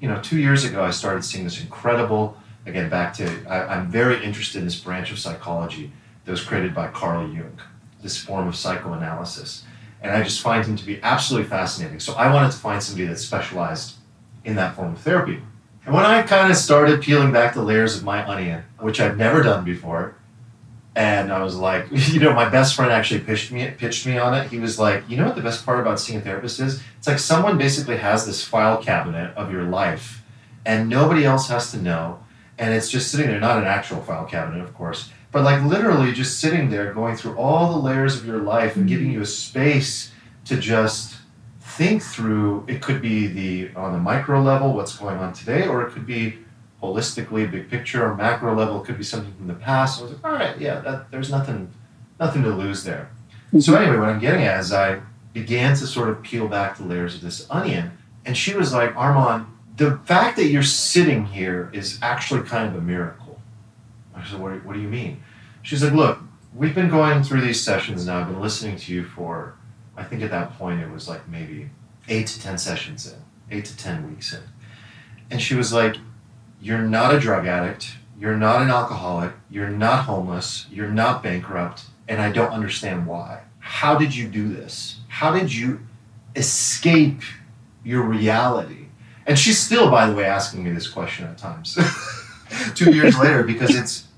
You 0.01 0.09
know, 0.09 0.21
two 0.21 0.39
years 0.39 0.65
ago, 0.65 0.85
I 0.85 0.91
started 0.91 1.25
seeing 1.25 1.45
this 1.45 1.61
incredible, 1.61 2.37
again, 2.67 2.91
back 2.91 3.15
to, 3.15 3.27
I, 3.49 3.77
am 3.77 3.91
very 3.91 4.23
interested 4.25 4.59
in 4.59 4.65
this 4.65 4.79
branch 4.79 5.11
of 5.11 5.19
psychology 5.19 5.93
that 6.25 6.31
was 6.31 6.43
created 6.43 6.75
by 6.75 6.89
Carl 6.89 7.29
Jung, 7.33 7.59
this 8.03 8.19
form 8.19 8.49
of 8.49 8.57
psychoanalysis. 8.57 9.65
And 10.03 10.13
I 10.13 10.23
just 10.23 10.41
find 10.41 10.65
him 10.65 10.77
to 10.77 10.85
be 10.85 11.01
absolutely 11.03 11.49
fascinating. 11.49 12.01
So 12.01 12.15
I 12.15 12.33
wanted 12.33 12.53
to 12.53 12.59
find 12.59 12.83
somebody 12.83 13.07
that 13.07 13.19
specialized 13.19 13.95
in 14.45 14.57
that 14.57 14.77
form 14.77 14.93
of 14.93 15.01
therapy. 15.01 15.41
And 15.87 15.95
when 15.95 16.05
I 16.05 16.23
kind 16.23 16.51
of 16.51 16.57
started 16.57 17.03
peeling 17.03 17.33
back 17.33 17.55
the 17.55 17.63
layers 17.63 17.97
of 17.97 18.05
my 18.05 18.27
onion, 18.27 18.65
which 18.79 19.01
I've 19.01 19.17
never 19.17 19.43
done 19.43 19.65
before, 19.65 20.17
and 20.97 21.33
I 21.33 21.43
was 21.43 21.57
like, 21.57 21.87
you 21.91 22.21
know, 22.21 22.33
my 22.33 22.49
best 22.49 22.75
friend 22.75 22.93
actually 22.93 23.21
pitched 23.21 23.51
me 23.53 23.69
pitched 23.71 24.07
me 24.07 24.19
on 24.19 24.35
it. 24.35 24.51
He 24.51 24.59
was 24.59 24.79
like, 24.79 25.09
you 25.09 25.17
know 25.17 25.27
what 25.27 25.37
the 25.37 25.43
best 25.43 25.65
part 25.65 25.81
about 25.81 26.01
seeing 26.01 26.19
a 26.19 26.23
therapist 26.23 26.61
is? 26.61 26.83
It's 26.99 27.07
like 27.07 27.19
someone 27.19 27.59
basically 27.59 27.97
has 27.97 28.27
this 28.27 28.45
file 28.45 28.83
cabinet 28.83 29.35
of 29.37 29.51
your 29.53 29.65
life, 29.65 30.23
and 30.65 30.89
nobody 30.89 31.25
else 31.25 31.49
has 31.49 31.71
to 31.73 31.79
know, 31.79 32.21
and 32.59 32.75
it's 32.75 32.91
just 32.91 33.11
sitting 33.11 33.27
there. 33.27 33.41
Not 33.41 33.59
an 33.59 33.65
actual 33.65 34.01
file 34.03 34.27
cabinet, 34.27 34.63
of 34.63 34.75
course, 34.75 35.11
but 35.33 35.43
like 35.43 35.63
literally 35.63 36.13
just 36.13 36.39
sitting 36.41 36.71
there, 36.71 36.93
going 36.93 37.17
through 37.17 37.37
all 37.37 37.73
the 37.73 37.79
layers 37.79 38.17
of 38.17 38.27
your 38.27 38.39
life 38.39 38.77
and 38.77 38.89
giving 38.89 39.07
mm-hmm. 39.09 39.17
you 39.17 39.23
a 39.23 39.27
space 39.27 40.13
to 40.45 40.57
just 40.57 41.17
think 41.61 42.03
through. 42.03 42.65
It 42.69 42.81
could 42.81 43.03
be 43.03 43.27
the 43.27 43.75
on 43.75 43.93
the 43.93 43.99
micro 43.99 44.41
level, 44.41 44.73
what's 44.75 44.97
going 44.97 45.17
on 45.17 45.33
today, 45.33 45.67
or 45.67 45.83
it 45.83 45.93
could 45.93 46.07
be 46.07 46.39
holistically, 46.85 47.51
big 47.51 47.71
picture, 47.71 48.05
or 48.05 48.15
macro 48.15 48.55
level. 48.55 48.83
It 48.83 48.87
could 48.87 48.99
be 48.99 49.05
something 49.05 49.33
from 49.35 49.47
the 49.47 49.55
past. 49.55 50.01
I 50.01 50.03
was 50.03 50.13
like, 50.13 50.25
all 50.25 50.33
right, 50.33 50.59
yeah, 50.59 50.81
that, 50.81 51.11
there's 51.11 51.31
nothing, 51.31 51.71
nothing 52.21 52.43
to 52.43 52.51
lose 52.51 52.85
there. 52.85 53.11
Mm-hmm. 53.49 53.61
So 53.61 53.75
anyway, 53.75 53.99
what 53.99 54.09
I'm 54.09 54.21
getting 54.21 54.45
at 54.45 54.61
is 54.61 54.73
I 54.73 55.01
began 55.33 55.77
to 55.77 55.87
sort 55.87 56.09
of 56.09 56.23
peel 56.23 56.49
back 56.49 56.77
the 56.77 56.85
layers 56.85 57.15
of 57.15 57.21
this 57.21 57.47
onion, 57.51 57.93
and 58.25 58.37
she 58.37 58.55
was 58.55 58.73
like, 58.73 58.95
Arman, 58.95 59.47
the 59.77 59.99
fact 60.05 60.37
that 60.37 60.47
you're 60.47 60.63
sitting 60.63 61.27
here 61.27 61.71
is 61.73 61.99
actually 62.03 62.43
kind 62.43 62.69
of 62.69 62.77
a 62.77 62.81
miracle. 62.81 63.41
I 64.15 64.25
said, 64.25 64.41
what, 64.41 64.65
what 64.65 64.75
do 64.75 64.81
you 64.81 64.89
mean? 64.89 65.23
She's 65.63 65.83
like, 65.83 65.93
look, 65.93 66.19
we've 66.55 66.75
been 66.75 66.89
going 66.89 67.23
through 67.23 67.41
these 67.41 67.61
sessions 67.61 68.07
now. 68.07 68.21
I've 68.21 68.29
been 68.29 68.41
listening 68.41 68.77
to 68.77 68.93
you 68.93 69.05
for, 69.05 69.55
I 69.97 70.05
think 70.05 70.23
at 70.23 70.31
that 70.31 70.57
point 70.57 70.81
it 70.81 70.91
was 70.91 71.09
like 71.09 71.27
maybe 71.29 71.71
eight 72.09 72.27
to 72.29 72.41
10 72.41 72.59
sessions 72.59 73.13
in, 73.13 73.19
eight 73.51 73.65
to 73.65 73.77
10 73.77 74.09
weeks 74.09 74.33
in. 74.33 74.43
And 75.31 75.43
she 75.43 75.55
was 75.55 75.73
like, 75.73 75.97
you're 76.65 76.79
not 76.79 77.15
a 77.15 77.21
drug 77.21 77.47
addict, 77.47 77.95
you're 78.19 78.39
not 78.39 78.63
an 78.63 78.71
alcoholic, 78.71 79.33
you're 79.51 79.69
not 79.69 80.07
homeless, 80.07 80.65
you're 80.71 80.89
not 80.89 81.23
bankrupt, 81.23 81.85
and 82.09 82.23
I 82.23 82.33
don't 82.33 82.53
understand 82.53 83.07
why. 83.07 83.43
How 83.59 83.99
did 83.99 84.17
you 84.17 84.27
do 84.29 84.49
this? 84.49 85.01
How 85.09 85.31
did 85.31 85.53
you 85.53 85.81
escape 86.35 87.21
your 87.85 88.03
reality? 88.03 88.87
And 89.27 89.39
she's 89.39 89.59
still, 89.59 89.91
by 89.91 90.07
the 90.07 90.15
way, 90.15 90.25
asking 90.25 90.65
me 90.65 90.71
this 90.71 90.89
question 90.89 91.27
at 91.27 91.37
times, 91.37 91.77
two 92.75 92.95
years 92.95 93.19
later, 93.19 93.43
because 93.43 93.77
it's, 93.77 94.09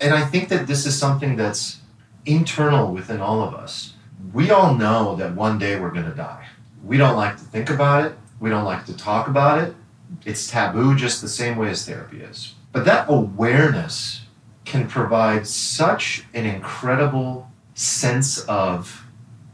and 0.00 0.12
I 0.12 0.24
think 0.26 0.48
that 0.48 0.66
this 0.66 0.84
is 0.84 0.98
something 0.98 1.36
that's 1.36 1.78
internal 2.26 2.92
within 2.92 3.20
all 3.20 3.40
of 3.40 3.54
us. 3.54 3.92
We 4.32 4.50
all 4.50 4.74
know 4.74 5.14
that 5.14 5.36
one 5.36 5.60
day 5.60 5.78
we're 5.78 5.92
going 5.92 6.10
to 6.10 6.16
die. 6.16 6.48
We 6.82 6.96
don't 6.96 7.16
like 7.16 7.36
to 7.36 7.44
think 7.44 7.70
about 7.70 8.04
it, 8.04 8.18
we 8.40 8.50
don't 8.50 8.64
like 8.64 8.84
to 8.86 8.96
talk 8.96 9.28
about 9.28 9.62
it, 9.62 9.76
it's 10.24 10.50
taboo 10.50 10.94
just 10.94 11.20
the 11.20 11.28
same 11.28 11.56
way 11.56 11.70
as 11.70 11.86
therapy 11.86 12.20
is. 12.20 12.54
But 12.72 12.84
that 12.84 13.06
awareness 13.08 14.22
can 14.64 14.86
provide 14.86 15.46
such 15.46 16.24
an 16.34 16.44
incredible 16.44 17.50
sense 17.74 18.38
of 18.40 19.06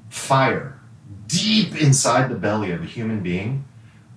fire 0.08 0.80
deep 1.26 1.80
inside 1.80 2.28
the 2.28 2.34
belly 2.34 2.70
of 2.70 2.82
a 2.82 2.86
human 2.86 3.20
being 3.20 3.64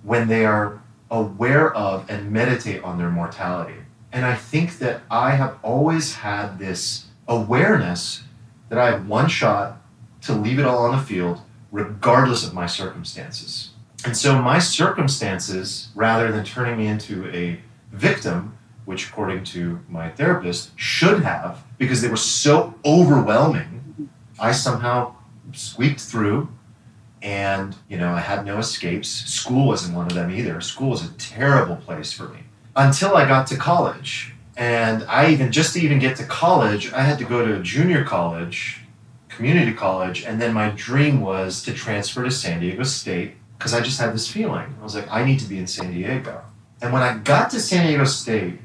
when 0.02 0.28
they 0.28 0.44
are 0.44 0.82
aware 1.10 1.72
of 1.74 2.08
and 2.10 2.30
meditate 2.30 2.82
on 2.82 2.98
their 2.98 3.10
mortality. 3.10 3.74
And 4.12 4.24
I 4.24 4.34
think 4.34 4.78
that 4.78 5.02
I 5.10 5.32
have 5.32 5.56
always 5.62 6.16
had 6.16 6.58
this 6.58 7.06
awareness 7.26 8.22
that 8.68 8.78
I 8.78 8.90
have 8.90 9.06
one 9.06 9.28
shot 9.28 9.80
to 10.22 10.32
leave 10.32 10.58
it 10.58 10.64
all 10.64 10.86
on 10.86 10.96
the 10.96 11.02
field, 11.02 11.40
regardless 11.70 12.46
of 12.46 12.54
my 12.54 12.66
circumstances. 12.66 13.70
And 14.04 14.16
so 14.16 14.40
my 14.40 14.58
circumstances, 14.58 15.88
rather 15.94 16.30
than 16.32 16.44
turning 16.44 16.76
me 16.78 16.86
into 16.86 17.26
a 17.34 17.60
victim, 17.92 18.56
which 18.84 19.08
according 19.08 19.44
to 19.44 19.80
my 19.88 20.08
therapist 20.08 20.70
should 20.76 21.22
have, 21.22 21.64
because 21.78 22.00
they 22.00 22.08
were 22.08 22.16
so 22.16 22.74
overwhelming, 22.84 24.10
I 24.38 24.52
somehow 24.52 25.14
squeaked 25.52 26.00
through 26.00 26.48
And, 27.20 27.76
you 27.88 27.98
know, 27.98 28.12
I 28.12 28.20
had 28.20 28.44
no 28.46 28.58
escapes. 28.58 29.08
School 29.08 29.66
wasn't 29.66 29.96
one 29.96 30.06
of 30.06 30.14
them 30.14 30.30
either. 30.30 30.60
School 30.60 30.90
was 30.90 31.04
a 31.04 31.12
terrible 31.14 31.76
place 31.76 32.12
for 32.12 32.28
me 32.28 32.40
until 32.76 33.16
I 33.16 33.26
got 33.26 33.46
to 33.48 33.56
college. 33.56 34.34
And 34.56 35.04
I 35.04 35.30
even, 35.30 35.52
just 35.52 35.74
to 35.74 35.80
even 35.80 35.98
get 35.98 36.16
to 36.16 36.24
college, 36.24 36.92
I 36.92 37.02
had 37.02 37.18
to 37.18 37.24
go 37.24 37.44
to 37.44 37.58
a 37.58 37.62
junior 37.62 38.04
college, 38.04 38.80
community 39.28 39.72
college. 39.72 40.22
And 40.22 40.40
then 40.40 40.52
my 40.52 40.70
dream 40.70 41.20
was 41.20 41.62
to 41.62 41.72
transfer 41.72 42.24
to 42.24 42.30
San 42.30 42.60
Diego 42.60 42.82
State 42.84 43.34
because 43.58 43.74
I 43.74 43.80
just 43.80 44.00
had 44.00 44.14
this 44.14 44.30
feeling. 44.30 44.74
I 44.80 44.82
was 44.82 44.94
like, 44.94 45.10
I 45.10 45.24
need 45.24 45.40
to 45.40 45.46
be 45.46 45.58
in 45.58 45.66
San 45.66 45.92
Diego. 45.92 46.42
And 46.80 46.92
when 46.92 47.02
I 47.02 47.18
got 47.18 47.50
to 47.50 47.60
San 47.60 47.86
Diego 47.86 48.04
State, 48.04 48.60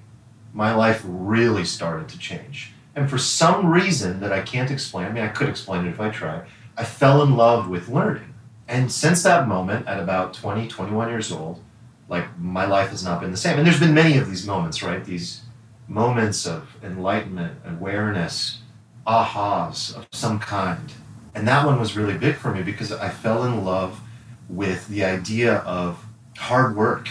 my 0.53 0.73
life 0.75 1.01
really 1.03 1.65
started 1.65 2.07
to 2.09 2.19
change. 2.19 2.73
And 2.95 3.09
for 3.09 3.17
some 3.17 3.71
reason 3.71 4.19
that 4.19 4.31
I 4.31 4.41
can't 4.41 4.69
explain, 4.69 5.07
I 5.07 5.12
mean, 5.12 5.23
I 5.23 5.29
could 5.29 5.50
explain 5.50 5.88
it 5.88 5.89
if 5.89 6.00
I 6.00 6.09
tried, 6.09 6.45
I 6.77 6.83
fell 6.83 7.23
in 7.23 7.35
love 7.35 7.67
with 7.69 7.89
learning. 7.89 8.33
And 8.67 8.91
since 8.91 9.23
that 9.23 9.47
moment, 9.47 9.88
at 9.88 10.00
about 10.00 10.33
20, 10.35 10.67
21 10.67 11.09
years 11.09 11.31
old, 11.31 11.59
like 12.07 12.38
my 12.38 12.65
life 12.65 12.89
has 12.89 13.03
not 13.03 13.19
been 13.19 13.31
the 13.31 13.38
same. 13.38 13.57
And 13.57 13.65
there's 13.65 13.79
been 13.79 13.95
many 13.95 14.17
of 14.17 14.29
these 14.29 14.45
moments, 14.45 14.83
right? 14.83 15.03
These 15.03 15.41
moments 15.88 16.45
of 16.45 16.77
enlightenment, 16.83 17.57
awareness, 17.65 18.59
ahas 19.07 19.95
of 19.95 20.07
some 20.12 20.39
kind. 20.39 20.93
And 21.33 21.47
that 21.47 21.65
one 21.65 21.79
was 21.79 21.97
really 21.97 22.17
big 22.17 22.35
for 22.35 22.53
me 22.53 22.62
because 22.62 22.91
I 22.91 23.09
fell 23.09 23.43
in 23.43 23.65
love 23.65 24.00
with 24.50 24.88
the 24.88 25.03
idea 25.03 25.57
of 25.59 26.05
hard 26.38 26.75
work, 26.75 27.09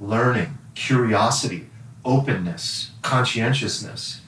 learning, 0.00 0.58
curiosity, 0.74 1.68
openness, 2.04 2.92
conscientiousness. 3.02 4.20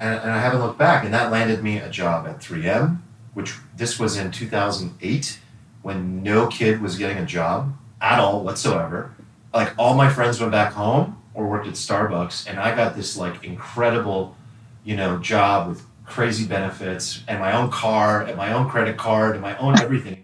And, 0.00 0.14
and 0.20 0.30
I 0.30 0.38
haven't 0.38 0.60
looked 0.60 0.78
back. 0.78 1.04
And 1.04 1.14
that 1.14 1.30
landed 1.30 1.62
me 1.62 1.78
a 1.78 1.88
job 1.88 2.26
at 2.26 2.40
3M, 2.40 2.98
which 3.34 3.54
this 3.76 3.98
was 3.98 4.16
in 4.16 4.30
2008 4.30 5.38
when 5.82 6.22
no 6.22 6.46
kid 6.46 6.80
was 6.80 6.96
getting 6.96 7.18
a 7.18 7.26
job 7.26 7.74
at 8.00 8.18
all 8.18 8.42
whatsoever. 8.42 9.12
Like 9.52 9.72
all 9.78 9.94
my 9.94 10.08
friends 10.08 10.40
went 10.40 10.52
back 10.52 10.72
home 10.72 11.20
or 11.34 11.46
worked 11.46 11.66
at 11.66 11.74
Starbucks, 11.74 12.48
and 12.48 12.58
I 12.58 12.74
got 12.74 12.96
this 12.96 13.16
like 13.16 13.44
incredible, 13.44 14.36
you 14.84 14.96
know, 14.96 15.18
job 15.18 15.68
with 15.68 15.84
crazy 16.04 16.46
benefits 16.46 17.22
and 17.28 17.40
my 17.40 17.52
own 17.52 17.70
car 17.70 18.22
and 18.22 18.36
my 18.36 18.52
own 18.52 18.68
credit 18.68 18.96
card 18.96 19.32
and 19.32 19.42
my 19.42 19.56
own 19.58 19.78
everything. 19.80 20.23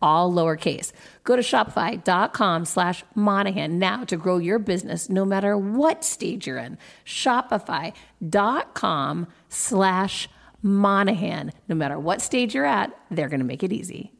all 0.00 0.32
lowercase. 0.32 0.92
Go 1.24 1.36
to 1.36 1.42
shopify.com 1.42 2.64
slash 2.64 3.04
Monahan 3.14 3.78
now 3.78 4.04
to 4.04 4.16
grow 4.16 4.38
your 4.38 4.58
business 4.58 5.08
no 5.08 5.24
matter 5.24 5.56
what 5.56 6.04
stage 6.04 6.46
you're 6.46 6.58
in. 6.58 6.78
Shopify.com 7.04 7.96
slash 9.48 10.28
Monahan. 10.62 11.52
No 11.68 11.74
matter 11.74 11.98
what 11.98 12.20
stage 12.20 12.54
you're 12.54 12.66
at, 12.66 12.96
they're 13.10 13.28
going 13.28 13.40
to 13.40 13.46
make 13.46 13.62
it 13.62 13.72
easy. 13.72 14.12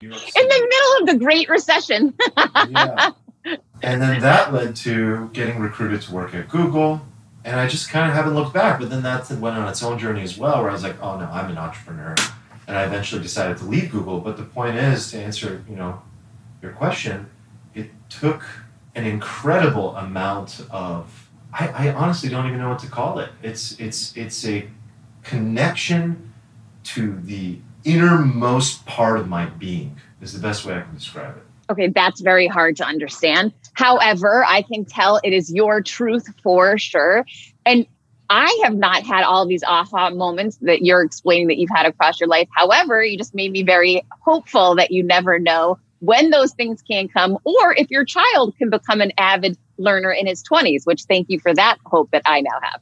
In 0.00 0.10
the 0.10 0.68
middle 0.68 1.00
of 1.00 1.06
the 1.06 1.16
Great 1.24 1.48
Recession. 1.48 2.14
yeah. 2.68 3.10
And 3.82 4.00
then 4.02 4.20
that 4.20 4.52
led 4.52 4.76
to 4.76 5.30
getting 5.32 5.58
recruited 5.60 6.02
to 6.02 6.12
work 6.12 6.34
at 6.34 6.48
Google. 6.48 7.00
And 7.44 7.58
I 7.58 7.66
just 7.66 7.90
kind 7.90 8.08
of 8.08 8.16
haven't 8.16 8.34
looked 8.34 8.52
back. 8.52 8.80
But 8.80 8.90
then 8.90 9.02
that 9.02 9.30
went 9.32 9.56
on 9.56 9.68
its 9.68 9.82
own 9.82 9.98
journey 9.98 10.22
as 10.22 10.38
well, 10.38 10.60
where 10.60 10.70
I 10.70 10.72
was 10.72 10.82
like, 10.82 11.00
oh 11.02 11.18
no, 11.18 11.26
I'm 11.26 11.50
an 11.50 11.58
entrepreneur. 11.58 12.14
And 12.66 12.76
I 12.76 12.84
eventually 12.84 13.22
decided 13.22 13.58
to 13.58 13.64
leave 13.64 13.90
Google. 13.90 14.20
But 14.20 14.36
the 14.36 14.44
point 14.44 14.76
is, 14.76 15.10
to 15.10 15.18
answer, 15.18 15.64
you 15.68 15.76
know, 15.76 16.02
your 16.60 16.72
question, 16.72 17.28
it 17.74 17.90
took 18.08 18.44
an 18.94 19.04
incredible 19.04 19.96
amount 19.96 20.64
of 20.70 21.30
I, 21.52 21.68
I 21.68 21.94
honestly 21.94 22.30
don't 22.30 22.46
even 22.46 22.58
know 22.58 22.70
what 22.70 22.78
to 22.80 22.86
call 22.86 23.18
it. 23.18 23.30
It's 23.42 23.78
it's 23.78 24.16
it's 24.16 24.44
a 24.46 24.68
connection 25.22 26.32
to 26.84 27.18
the 27.20 27.58
innermost 27.84 28.86
part 28.86 29.18
of 29.18 29.28
my 29.28 29.46
being 29.46 29.96
is 30.20 30.32
the 30.32 30.40
best 30.40 30.64
way 30.64 30.76
I 30.76 30.82
can 30.82 30.94
describe 30.94 31.36
it. 31.36 31.42
Okay, 31.70 31.88
that's 31.88 32.20
very 32.20 32.46
hard 32.46 32.76
to 32.76 32.84
understand. 32.84 33.52
However, 33.74 34.44
I 34.44 34.62
can 34.62 34.84
tell 34.84 35.20
it 35.22 35.32
is 35.32 35.52
your 35.52 35.80
truth 35.80 36.28
for 36.42 36.78
sure. 36.78 37.24
And 37.64 37.86
I 38.32 38.60
have 38.64 38.74
not 38.74 39.02
had 39.02 39.24
all 39.24 39.46
these 39.46 39.62
aha 39.62 40.08
moments 40.08 40.56
that 40.62 40.80
you're 40.80 41.02
explaining 41.02 41.48
that 41.48 41.58
you've 41.58 41.68
had 41.68 41.84
across 41.84 42.18
your 42.18 42.30
life. 42.30 42.48
However, 42.50 43.04
you 43.04 43.18
just 43.18 43.34
made 43.34 43.52
me 43.52 43.62
very 43.62 44.02
hopeful 44.22 44.74
that 44.76 44.90
you 44.90 45.02
never 45.02 45.38
know 45.38 45.78
when 45.98 46.30
those 46.30 46.54
things 46.54 46.80
can 46.80 47.08
come 47.08 47.36
or 47.44 47.74
if 47.74 47.90
your 47.90 48.06
child 48.06 48.56
can 48.56 48.70
become 48.70 49.02
an 49.02 49.12
avid 49.18 49.58
learner 49.76 50.10
in 50.10 50.26
his 50.26 50.42
20s, 50.42 50.86
which 50.86 51.02
thank 51.02 51.28
you 51.28 51.40
for 51.40 51.52
that 51.52 51.76
hope 51.84 52.10
that 52.12 52.22
I 52.24 52.40
now 52.40 52.58
have. 52.62 52.80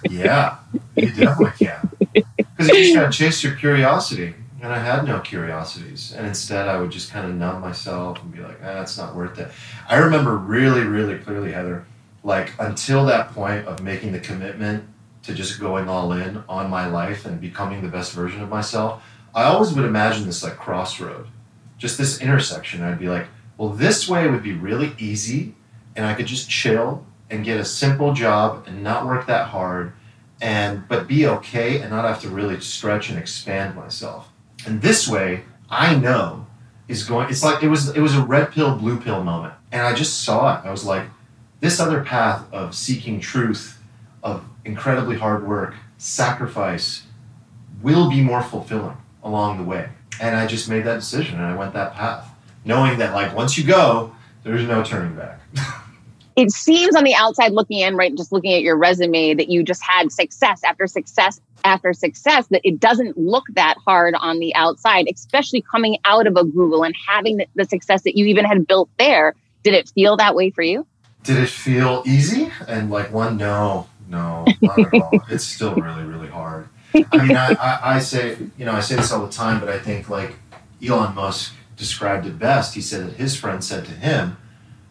yeah, 0.10 0.56
you 0.96 1.10
definitely 1.12 1.66
can. 1.66 1.90
Because 2.14 2.68
you 2.68 2.74
just 2.74 2.94
gotta 2.94 3.12
chase 3.12 3.44
your 3.44 3.54
curiosity. 3.54 4.34
And 4.62 4.72
I 4.72 4.78
had 4.78 5.06
no 5.06 5.20
curiosities. 5.20 6.14
And 6.16 6.26
instead, 6.26 6.68
I 6.68 6.80
would 6.80 6.90
just 6.90 7.12
kind 7.12 7.26
of 7.26 7.34
numb 7.34 7.60
myself 7.60 8.22
and 8.22 8.32
be 8.32 8.40
like, 8.40 8.58
ah, 8.64 8.80
it's 8.80 8.96
not 8.96 9.14
worth 9.14 9.38
it. 9.38 9.50
I 9.90 9.98
remember 9.98 10.38
really, 10.38 10.84
really 10.84 11.18
clearly, 11.18 11.52
Heather, 11.52 11.84
like 12.22 12.52
until 12.58 13.06
that 13.06 13.32
point 13.32 13.66
of 13.66 13.82
making 13.82 14.12
the 14.12 14.20
commitment 14.20 14.84
to 15.22 15.34
just 15.34 15.60
going 15.60 15.88
all 15.88 16.12
in 16.12 16.42
on 16.48 16.70
my 16.70 16.86
life 16.86 17.24
and 17.24 17.40
becoming 17.40 17.82
the 17.82 17.88
best 17.88 18.12
version 18.12 18.42
of 18.42 18.48
myself, 18.48 19.02
I 19.34 19.44
always 19.44 19.72
would 19.72 19.84
imagine 19.84 20.26
this 20.26 20.42
like 20.42 20.56
crossroad, 20.56 21.28
just 21.76 21.98
this 21.98 22.20
intersection. 22.20 22.82
I'd 22.82 22.98
be 22.98 23.08
like, 23.08 23.26
well, 23.56 23.70
this 23.70 24.08
way 24.08 24.28
would 24.28 24.42
be 24.42 24.54
really 24.54 24.94
easy, 24.98 25.54
and 25.96 26.06
I 26.06 26.14
could 26.14 26.26
just 26.26 26.48
chill 26.48 27.04
and 27.30 27.44
get 27.44 27.60
a 27.60 27.64
simple 27.64 28.14
job 28.14 28.64
and 28.66 28.82
not 28.82 29.06
work 29.06 29.26
that 29.26 29.48
hard 29.48 29.92
and 30.40 30.86
but 30.88 31.08
be 31.08 31.26
okay 31.26 31.80
and 31.80 31.90
not 31.90 32.04
have 32.04 32.20
to 32.22 32.28
really 32.28 32.60
stretch 32.60 33.10
and 33.10 33.18
expand 33.18 33.74
myself. 33.74 34.28
And 34.66 34.80
this 34.80 35.08
way, 35.08 35.42
I 35.68 35.94
know 35.94 36.46
is 36.86 37.04
going 37.04 37.28
it's 37.28 37.44
like 37.44 37.62
it 37.62 37.68
was 37.68 37.94
it 37.94 38.00
was 38.00 38.14
a 38.14 38.22
red 38.22 38.50
pill 38.52 38.76
blue 38.76 39.00
pill 39.00 39.22
moment. 39.22 39.54
And 39.70 39.82
I 39.82 39.94
just 39.94 40.22
saw 40.22 40.58
it. 40.58 40.66
I 40.66 40.70
was 40.70 40.84
like 40.84 41.04
this 41.60 41.80
other 41.80 42.02
path 42.02 42.44
of 42.52 42.74
seeking 42.74 43.20
truth, 43.20 43.78
of 44.22 44.44
incredibly 44.64 45.16
hard 45.16 45.46
work, 45.46 45.74
sacrifice 45.96 47.04
will 47.82 48.08
be 48.08 48.20
more 48.20 48.42
fulfilling 48.42 48.96
along 49.22 49.58
the 49.58 49.64
way. 49.64 49.88
And 50.20 50.36
I 50.36 50.46
just 50.46 50.68
made 50.68 50.84
that 50.84 50.96
decision 50.96 51.36
and 51.36 51.44
I 51.44 51.56
went 51.56 51.72
that 51.74 51.94
path, 51.94 52.28
knowing 52.64 52.98
that 52.98 53.14
like 53.14 53.34
once 53.34 53.56
you 53.56 53.64
go, 53.64 54.14
there's 54.42 54.66
no 54.66 54.82
turning 54.82 55.14
back. 55.14 55.40
it 56.36 56.50
seems 56.50 56.94
on 56.94 57.04
the 57.04 57.14
outside 57.14 57.52
looking 57.52 57.80
in, 57.80 57.96
right, 57.96 58.14
just 58.14 58.32
looking 58.32 58.54
at 58.54 58.62
your 58.62 58.76
resume, 58.76 59.34
that 59.34 59.48
you 59.48 59.62
just 59.62 59.82
had 59.82 60.12
success 60.12 60.62
after 60.64 60.86
success 60.86 61.40
after 61.64 61.92
success, 61.92 62.46
that 62.48 62.60
it 62.62 62.78
doesn't 62.78 63.18
look 63.18 63.44
that 63.54 63.74
hard 63.84 64.14
on 64.14 64.38
the 64.38 64.54
outside, 64.54 65.06
especially 65.12 65.62
coming 65.62 65.98
out 66.04 66.28
of 66.28 66.36
a 66.36 66.44
Google 66.44 66.84
and 66.84 66.94
having 67.08 67.40
the, 67.54 67.64
success 67.64 68.02
that 68.02 68.16
you 68.16 68.26
even 68.26 68.44
had 68.44 68.66
built 68.66 68.88
there. 68.98 69.34
Did 69.64 69.74
it 69.74 69.88
feel 69.88 70.16
that 70.16 70.36
way 70.36 70.50
for 70.50 70.62
you? 70.62 70.86
Did 71.22 71.38
it 71.38 71.48
feel 71.48 72.02
easy? 72.06 72.50
And 72.66 72.90
like 72.90 73.12
one, 73.12 73.36
no, 73.36 73.88
no, 74.08 74.46
not 74.62 74.78
at 74.78 74.94
all. 74.94 75.10
It's 75.28 75.44
still 75.44 75.74
really, 75.74 76.04
really 76.04 76.28
hard. 76.28 76.68
I 76.94 77.26
mean, 77.26 77.36
I, 77.36 77.52
I, 77.52 77.96
I 77.96 77.98
say, 77.98 78.36
you 78.56 78.64
know, 78.64 78.72
I 78.72 78.80
say 78.80 78.96
this 78.96 79.12
all 79.12 79.24
the 79.24 79.32
time, 79.32 79.60
but 79.60 79.68
I 79.68 79.78
think 79.78 80.08
like 80.08 80.36
Elon 80.86 81.14
Musk 81.14 81.54
described 81.76 82.26
it 82.26 82.38
best. 82.38 82.74
He 82.74 82.80
said 82.80 83.06
that 83.06 83.14
his 83.14 83.36
friend 83.36 83.62
said 83.62 83.84
to 83.84 83.92
him, 83.92 84.38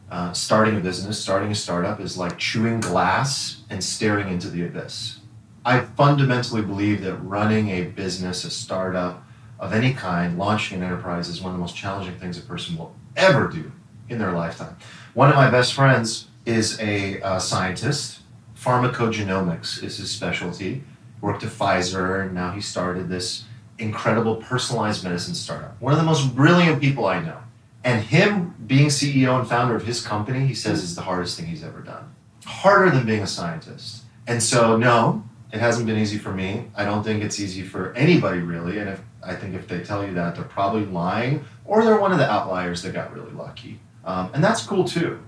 uh, 0.09 0.31
starting 0.31 0.77
a 0.77 0.79
business, 0.79 1.19
starting 1.19 1.51
a 1.51 1.55
startup 1.55 1.99
is 1.99 2.17
like 2.17 2.37
chewing 2.37 2.79
glass 2.79 3.61
and 3.69 3.83
staring 3.83 4.29
into 4.29 4.49
the 4.49 4.65
abyss. 4.65 5.19
I 5.65 5.81
fundamentally 5.81 6.61
believe 6.61 7.01
that 7.01 7.15
running 7.15 7.69
a 7.69 7.83
business, 7.83 8.45
a 8.45 8.49
startup 8.49 9.23
of 9.59 9.73
any 9.73 9.93
kind, 9.93 10.37
launching 10.37 10.77
an 10.77 10.83
enterprise 10.83 11.27
is 11.27 11.41
one 11.41 11.51
of 11.51 11.57
the 11.57 11.61
most 11.61 11.75
challenging 11.75 12.15
things 12.19 12.37
a 12.37 12.41
person 12.41 12.77
will 12.77 12.95
ever 13.17 13.47
do 13.47 13.71
in 14.10 14.17
their 14.17 14.32
lifetime. 14.32 14.76
One 15.13 15.30
of 15.30 15.36
my 15.36 15.50
best 15.50 15.74
friends 15.74 16.28
is 16.46 16.80
a 16.80 17.22
uh, 17.22 17.39
scientist. 17.39 18.20
Pharmacogenomics 18.56 19.84
is 19.84 19.98
his 19.98 20.12
specialty. 20.12 20.84
Worked 21.22 21.43
at 21.43 21.50
Pfizer, 21.50 22.24
and 22.24 22.34
now 22.34 22.52
he 22.52 22.62
started 22.62 23.10
this 23.10 23.46
incredible 23.80 24.38
personalized 24.38 25.04
medicine 25.04 25.36
startup. 25.36 25.80
One 25.82 25.93
of 25.93 26.00
the 26.00 26.06
most 26.06 26.36
brilliant 26.36 26.82
people 26.82 27.06
I 27.06 27.20
know. 27.20 27.39
And 27.84 28.04
him 28.04 28.56
being 28.65 28.88
CEO 28.88 29.39
and 29.39 29.48
founder 29.48 29.76
of 29.76 29.86
his 29.86 30.06
company, 30.06 30.46
he 30.46 30.54
says 30.54 30.84
is 30.84 30.96
the 30.96 31.04
hardest 31.04 31.38
thing 31.38 31.48
he's 31.48 31.63
ever 31.63 31.80
done. 31.80 32.13
Harder 32.46 32.91
than 32.91 33.06
being 33.06 33.24
a 33.24 33.28
scientist. 33.28 34.04
And 34.26 34.43
so, 34.43 34.76
no, 34.78 35.24
it 35.54 35.60
hasn't 35.60 35.88
been 35.88 35.98
easy 35.98 36.17
for 36.17 36.34
me. 36.34 36.67
I 36.76 36.84
don't 36.84 37.04
think 37.04 37.24
it's 37.24 37.39
easy 37.39 37.63
for 37.63 37.93
anybody 37.93 38.39
really. 38.39 38.80
And 38.80 38.89
if 38.89 39.02
I 39.24 39.36
think 39.36 39.56
if 39.56 39.67
they 39.67 39.84
tell 39.84 40.06
you 40.06 40.13
that, 40.15 40.36
they're 40.36 40.43
probably 40.43 40.86
lying 40.86 41.46
or 41.65 41.84
they're 41.84 42.00
one 42.00 42.12
of 42.12 42.17
the 42.17 42.30
outliers 42.30 42.82
that 42.84 42.93
got 42.93 43.13
really 43.13 43.32
lucky. 43.32 43.80
Um, 44.08 44.32
and 44.34 44.43
that's 44.43 44.63
cool 44.63 44.86
too. 44.86 45.20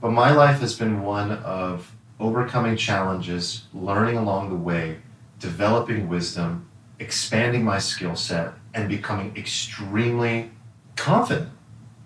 But 0.00 0.10
my 0.10 0.30
life 0.30 0.60
has 0.60 0.78
been 0.78 1.02
one 1.02 1.32
of 1.32 1.96
overcoming 2.20 2.76
challenges, 2.76 3.64
learning 3.72 4.18
along 4.18 4.50
the 4.50 4.56
way, 4.56 4.98
developing 5.40 6.08
wisdom, 6.08 6.68
expanding 6.98 7.64
my 7.64 7.78
skill 7.78 8.14
set, 8.14 8.52
and 8.74 8.88
becoming 8.88 9.34
extremely 9.36 10.50
confident 10.96 11.48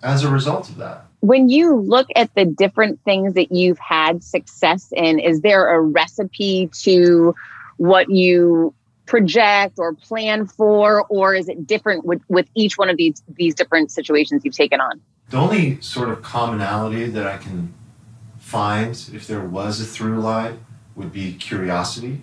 as 0.03 0.25
a 0.25 0.31
result 0.31 0.69
of 0.69 0.77
that. 0.77 1.05
When 1.21 1.49
you 1.49 1.77
look 1.77 2.07
at 2.17 2.35
the 2.35 2.45
different 2.45 3.01
things 3.05 3.35
that 3.35 3.53
you've 3.53 3.79
had 3.79 4.25
success 4.25 4.89
in, 4.93 5.19
is 5.19 5.43
there 5.43 5.69
a 5.69 5.81
recipe 5.81 6.71
to 6.83 7.35
what 7.77 8.09
you 8.09 8.73
project 9.05 9.79
or 9.79 9.95
plan 9.95 10.47
for, 10.47 11.05
or 11.09 11.35
is 11.35 11.49
it 11.49 11.67
different 11.67 12.05
with, 12.05 12.23
with 12.29 12.47
each 12.55 12.79
one 12.79 12.89
of 12.89 12.97
these 12.97 13.23
these 13.35 13.55
different 13.55 13.91
situations 13.91 14.45
you've 14.45 14.55
taken 14.55 14.81
on? 14.81 15.01
The 15.31 15.37
only 15.37 15.81
sort 15.81 16.09
of 16.11 16.23
commonality 16.23 17.07
that 17.07 17.25
I 17.25 17.39
can 17.39 17.73
find, 18.39 18.91
if 19.15 19.29
there 19.29 19.45
was 19.45 19.81
a 19.81 19.85
through 19.85 20.21
line, 20.21 20.65
would 20.97 21.13
be 21.13 21.35
curiosity. 21.35 22.23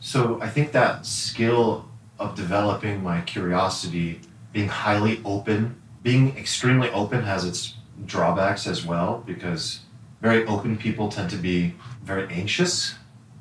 So 0.00 0.40
I 0.40 0.48
think 0.48 0.72
that 0.72 1.04
skill 1.04 1.88
of 2.18 2.34
developing 2.34 3.02
my 3.02 3.20
curiosity, 3.20 4.20
being 4.52 4.68
highly 4.68 5.20
open, 5.26 5.80
being 6.02 6.36
extremely 6.38 6.88
open 6.90 7.22
has 7.24 7.44
its 7.44 7.74
drawbacks 8.06 8.66
as 8.66 8.84
well 8.84 9.22
because 9.26 9.80
very 10.22 10.46
open 10.46 10.78
people 10.78 11.10
tend 11.10 11.28
to 11.30 11.36
be 11.36 11.74
very 12.02 12.26
anxious 12.32 12.94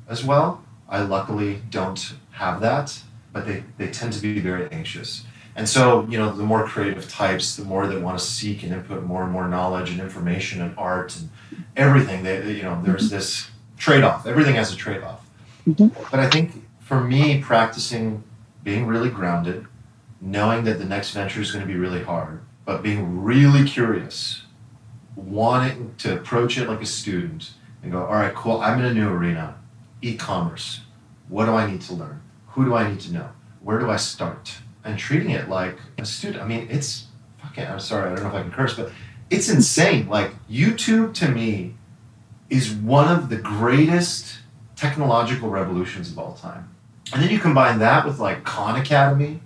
as 0.09 0.23
well. 0.23 0.63
I 0.89 1.01
luckily 1.01 1.61
don't 1.69 2.13
have 2.31 2.59
that, 2.59 3.01
but 3.31 3.45
they, 3.45 3.63
they 3.77 3.87
tend 3.87 4.13
to 4.13 4.21
be 4.21 4.39
very 4.39 4.69
anxious. 4.71 5.23
And 5.57 5.67
so, 5.67 6.05
you 6.07 6.19
know, 6.19 6.31
the 6.31 6.43
more 6.43 6.67
creative 6.67 7.09
types, 7.09 7.55
the 7.55 7.65
more 7.65 7.87
they 7.87 7.97
want 7.97 8.17
to 8.19 8.23
seek 8.23 8.61
and 8.61 8.71
input 8.71 9.03
more 9.03 9.23
and 9.23 9.31
more 9.31 9.47
knowledge 9.47 9.89
and 9.89 9.99
information 9.99 10.61
and 10.61 10.77
art 10.77 11.17
and 11.17 11.31
everything. 11.75 12.23
They, 12.23 12.51
you 12.51 12.61
know, 12.61 12.79
there's 12.83 13.09
this 13.09 13.49
trade 13.75 14.03
off. 14.03 14.27
Everything 14.27 14.53
has 14.53 14.71
a 14.71 14.75
trade 14.75 15.01
off. 15.01 15.27
Mm-hmm. 15.67 15.87
But 16.11 16.19
I 16.19 16.29
think 16.29 16.63
for 16.79 17.01
me, 17.01 17.41
practicing 17.41 18.23
being 18.63 18.85
really 18.85 19.09
grounded, 19.09 19.65
knowing 20.21 20.63
that 20.65 20.77
the 20.77 20.85
next 20.85 21.11
venture 21.11 21.41
is 21.41 21.51
going 21.51 21.65
to 21.65 21.73
be 21.73 21.79
really 21.79 22.03
hard, 22.03 22.41
but 22.63 22.83
being 22.83 23.23
really 23.23 23.67
curious, 23.67 24.43
wanting 25.15 25.95
to 25.97 26.13
approach 26.13 26.59
it 26.59 26.69
like 26.69 26.81
a 26.83 26.85
student 26.85 27.53
and 27.81 27.91
go, 27.91 28.05
all 28.05 28.13
right, 28.13 28.35
cool, 28.35 28.61
I'm 28.61 28.77
in 28.79 28.85
a 28.85 28.93
new 28.93 29.09
arena, 29.09 29.55
e 30.03 30.17
commerce. 30.17 30.81
What 31.29 31.45
do 31.45 31.53
I 31.53 31.69
need 31.69 31.81
to 31.81 31.93
learn? 31.95 32.21
Who 32.49 32.63
do 32.63 32.75
I 32.75 32.87
need 32.87 32.99
to 33.01 33.13
know? 33.13 33.29
Where 33.61 33.79
do 33.79 33.89
I 33.89 33.95
start? 33.95 34.59
And 34.87 34.97
treating 34.97 35.31
it 35.31 35.49
like 35.49 35.77
a 35.97 36.05
student. 36.05 36.41
I 36.41 36.47
mean, 36.47 36.67
it's 36.71 37.07
fucking, 37.39 37.65
I'm 37.65 37.79
sorry, 37.79 38.09
I 38.09 38.15
don't 38.15 38.23
know 38.23 38.29
if 38.29 38.35
I 38.35 38.41
can 38.41 38.51
curse, 38.51 38.73
but 38.73 38.89
it's 39.29 39.49
insane. 39.49 40.07
Like, 40.07 40.31
YouTube 40.49 41.13
to 41.15 41.27
me 41.27 41.73
is 42.49 42.71
one 42.71 43.13
of 43.13 43.27
the 43.27 43.35
greatest 43.35 44.39
technological 44.77 45.49
revolutions 45.49 46.09
of 46.09 46.17
all 46.17 46.35
time. 46.35 46.73
And 47.13 47.21
then 47.21 47.29
you 47.29 47.39
combine 47.39 47.79
that 47.79 48.05
with 48.05 48.17
like 48.17 48.45
Khan 48.45 48.79
Academy, 48.79 49.41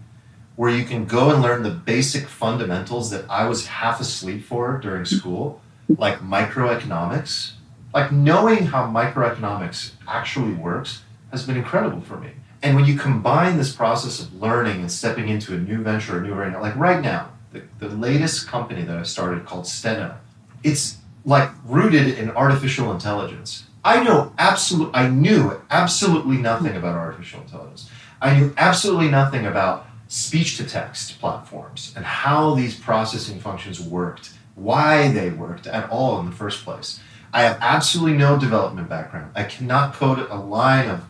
where 0.58 0.69
you 0.69 0.84
can 0.84 1.06
go 1.06 1.32
and 1.32 1.41
learn 1.41 1.63
the 1.63 1.71
basic 1.71 2.27
fundamentals 2.27 3.10
that 3.10 3.25
I 3.27 3.47
was 3.47 3.65
half 3.65 3.99
asleep 3.99 4.43
for 4.43 4.77
during 4.77 5.06
school, 5.06 5.60
like 5.97 6.19
microeconomics. 6.19 7.54
Like 7.95 8.12
knowing 8.12 8.67
how 8.67 8.86
microeconomics 8.86 9.93
actually 10.08 10.54
works 10.54 11.01
has 11.32 11.47
been 11.47 11.58
incredible 11.58 12.01
for 12.01 12.17
me. 12.17 12.32
And 12.63 12.76
when 12.76 12.86
you 12.86 12.97
combine 12.97 13.58
this 13.58 13.74
process 13.74 14.19
of 14.19 14.39
learning 14.39 14.82
and 14.82 14.91
stepping 14.91 15.30
into 15.30 15.56
a 15.56 15.58
new 15.58 15.82
venture, 15.82 16.19
a 16.19 16.21
new 16.21 16.34
arena, 16.34 16.62
like 16.62 16.76
right 16.76 17.02
now, 17.02 17.30
the, 17.52 17.63
the 17.80 17.89
latest 17.89 18.47
company 18.47 18.84
that 18.84 18.97
I 18.97 19.04
started 19.04 19.45
called 19.45 19.67
Steno, 19.67 20.17
it's 20.63 20.97
like 21.26 21.50
rooted 21.65 22.19
in 22.19 22.32
artificial 22.32 22.91
intelligence. 22.91 23.65
I 23.84 24.04
know 24.04 24.32
absolute 24.38 24.91
I 24.93 25.10
knew 25.10 25.60
absolutely 25.71 26.38
nothing 26.38 26.76
about 26.76 26.95
artificial 26.95 27.41
intelligence. 27.41 27.89
I 28.21 28.39
knew 28.39 28.54
absolutely 28.58 29.10
nothing 29.10 29.47
about 29.47 29.88
speech 30.08 30.58
to 30.58 30.65
text 30.65 31.19
platforms 31.19 31.93
and 31.95 32.06
how 32.06 32.54
these 32.54 32.76
processing 32.76 33.39
functions 33.39 33.80
worked, 33.80 34.34
why 34.56 35.12
they 35.12 35.32
worked 35.32 35.65
at 35.65 35.89
all 35.89 36.19
in 36.19 36.28
the 36.28 36.36
first 36.36 36.63
place. 36.63 37.00
I 37.34 37.43
have 37.43 37.58
absolutely 37.62 38.17
no 38.17 38.38
development 38.38 38.89
background. 38.89 39.32
I 39.36 39.45
cannot 39.45 39.93
code 39.93 40.19
a 40.30 40.36
line 40.36 40.89
of, 40.89 41.06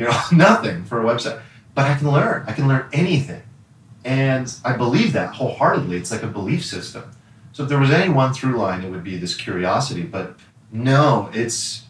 you 0.00 0.06
know, 0.06 0.18
nothing 0.32 0.84
for 0.84 1.00
a 1.00 1.04
website, 1.04 1.40
but 1.74 1.84
I 1.84 1.94
can 1.94 2.10
learn. 2.10 2.44
I 2.46 2.52
can 2.52 2.66
learn 2.66 2.88
anything. 2.92 3.42
And 4.02 4.52
I 4.64 4.76
believe 4.76 5.12
that 5.12 5.34
wholeheartedly. 5.34 5.96
It's 5.96 6.10
like 6.10 6.22
a 6.22 6.26
belief 6.26 6.64
system. 6.64 7.10
So 7.52 7.64
if 7.64 7.68
there 7.68 7.78
was 7.78 7.90
any 7.90 8.10
one 8.12 8.32
through 8.32 8.56
line, 8.56 8.82
it 8.82 8.90
would 8.90 9.04
be 9.04 9.18
this 9.18 9.34
curiosity. 9.34 10.02
But 10.02 10.36
no, 10.72 11.30
it's 11.34 11.84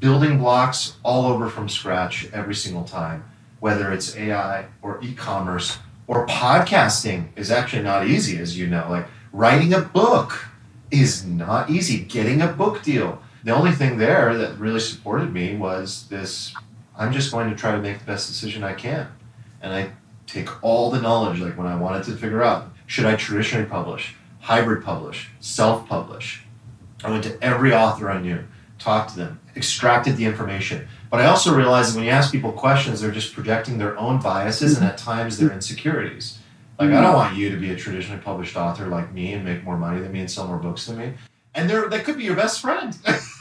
building 0.00 0.38
blocks 0.38 0.96
all 1.04 1.26
over 1.26 1.48
from 1.48 1.68
scratch 1.68 2.28
every 2.32 2.56
single 2.56 2.82
time, 2.84 3.24
whether 3.60 3.92
it's 3.92 4.16
AI 4.16 4.66
or 4.82 5.00
e 5.00 5.14
commerce 5.14 5.78
or 6.08 6.26
podcasting 6.26 7.28
is 7.36 7.52
actually 7.52 7.82
not 7.82 8.08
easy, 8.08 8.36
as 8.38 8.58
you 8.58 8.66
know. 8.66 8.86
Like 8.90 9.06
writing 9.32 9.72
a 9.72 9.80
book 9.80 10.46
is 10.90 11.24
not 11.24 11.70
easy. 11.70 12.00
Getting 12.00 12.42
a 12.42 12.48
book 12.48 12.82
deal. 12.82 13.22
The 13.44 13.54
only 13.54 13.72
thing 13.72 13.98
there 13.98 14.36
that 14.36 14.58
really 14.58 14.80
supported 14.80 15.32
me 15.32 15.54
was 15.54 16.08
this 16.08 16.52
I'm 16.96 17.12
just 17.12 17.32
going 17.32 17.50
to 17.50 17.56
try 17.56 17.72
to 17.72 17.78
make 17.78 17.98
the 17.98 18.04
best 18.04 18.28
decision 18.28 18.62
I 18.62 18.74
can. 18.74 19.08
And 19.60 19.72
I 19.72 19.90
take 20.26 20.62
all 20.62 20.90
the 20.90 21.00
knowledge, 21.00 21.40
like 21.40 21.56
when 21.56 21.66
I 21.66 21.76
wanted 21.76 22.04
to 22.04 22.16
figure 22.16 22.42
out 22.42 22.68
should 22.86 23.06
I 23.06 23.16
traditionally 23.16 23.66
publish, 23.66 24.14
hybrid 24.40 24.84
publish, 24.84 25.30
self 25.40 25.88
publish. 25.88 26.44
I 27.02 27.10
went 27.10 27.24
to 27.24 27.42
every 27.42 27.74
author 27.74 28.10
I 28.10 28.20
knew, 28.20 28.44
talked 28.78 29.10
to 29.10 29.16
them, 29.16 29.40
extracted 29.56 30.16
the 30.16 30.24
information, 30.24 30.86
but 31.10 31.20
I 31.20 31.26
also 31.26 31.54
realized 31.54 31.92
that 31.92 31.98
when 31.98 32.06
you 32.06 32.10
ask 32.10 32.32
people 32.32 32.52
questions, 32.52 33.00
they're 33.00 33.10
just 33.10 33.34
projecting 33.34 33.78
their 33.78 33.96
own 33.98 34.20
biases 34.20 34.76
and 34.76 34.86
at 34.86 34.98
times 34.98 35.38
their 35.38 35.52
insecurities. 35.52 36.38
Like, 36.78 36.90
I 36.90 37.00
don't 37.00 37.14
want 37.14 37.36
you 37.36 37.50
to 37.50 37.56
be 37.56 37.70
a 37.70 37.76
traditionally 37.76 38.20
published 38.20 38.56
author 38.56 38.86
like 38.86 39.12
me 39.12 39.32
and 39.32 39.44
make 39.44 39.62
more 39.62 39.76
money 39.76 40.00
than 40.00 40.10
me 40.10 40.20
and 40.20 40.30
sell 40.30 40.48
more 40.48 40.58
books 40.58 40.86
than 40.86 40.98
me. 40.98 41.12
And 41.54 41.70
they're, 41.70 41.88
that 41.88 42.04
could 42.04 42.18
be 42.18 42.24
your 42.24 42.34
best 42.34 42.60
friend. 42.60 42.96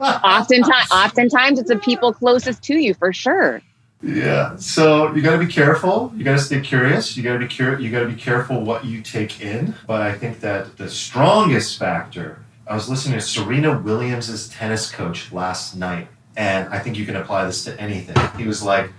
oftentimes, 0.00 0.90
oftentimes, 0.90 1.58
it's 1.58 1.68
the 1.68 1.78
people 1.78 2.12
closest 2.12 2.62
to 2.64 2.74
you 2.74 2.94
for 2.94 3.12
sure. 3.12 3.62
Yeah. 4.02 4.56
So 4.56 5.14
you 5.14 5.22
got 5.22 5.32
to 5.32 5.38
be 5.38 5.50
careful. 5.50 6.12
You 6.16 6.24
got 6.24 6.34
to 6.34 6.38
stay 6.38 6.60
curious. 6.60 7.16
You 7.16 7.22
got 7.22 7.34
to 7.34 7.38
be 7.38 7.48
cur- 7.48 7.78
You 7.78 7.90
got 7.90 8.00
to 8.00 8.08
be 8.08 8.14
careful 8.14 8.60
what 8.60 8.84
you 8.84 9.00
take 9.00 9.40
in. 9.40 9.74
But 9.86 10.02
I 10.02 10.12
think 10.12 10.40
that 10.40 10.76
the 10.76 10.90
strongest 10.90 11.78
factor. 11.78 12.44
I 12.66 12.74
was 12.74 12.88
listening 12.88 13.18
to 13.18 13.24
Serena 13.24 13.78
Williams' 13.78 14.48
tennis 14.48 14.90
coach 14.90 15.30
last 15.32 15.76
night, 15.76 16.08
and 16.36 16.68
I 16.72 16.78
think 16.78 16.96
you 16.96 17.04
can 17.04 17.16
apply 17.16 17.44
this 17.44 17.62
to 17.64 17.78
anything. 17.78 18.16
He 18.38 18.46
was 18.46 18.62
like, 18.62 18.90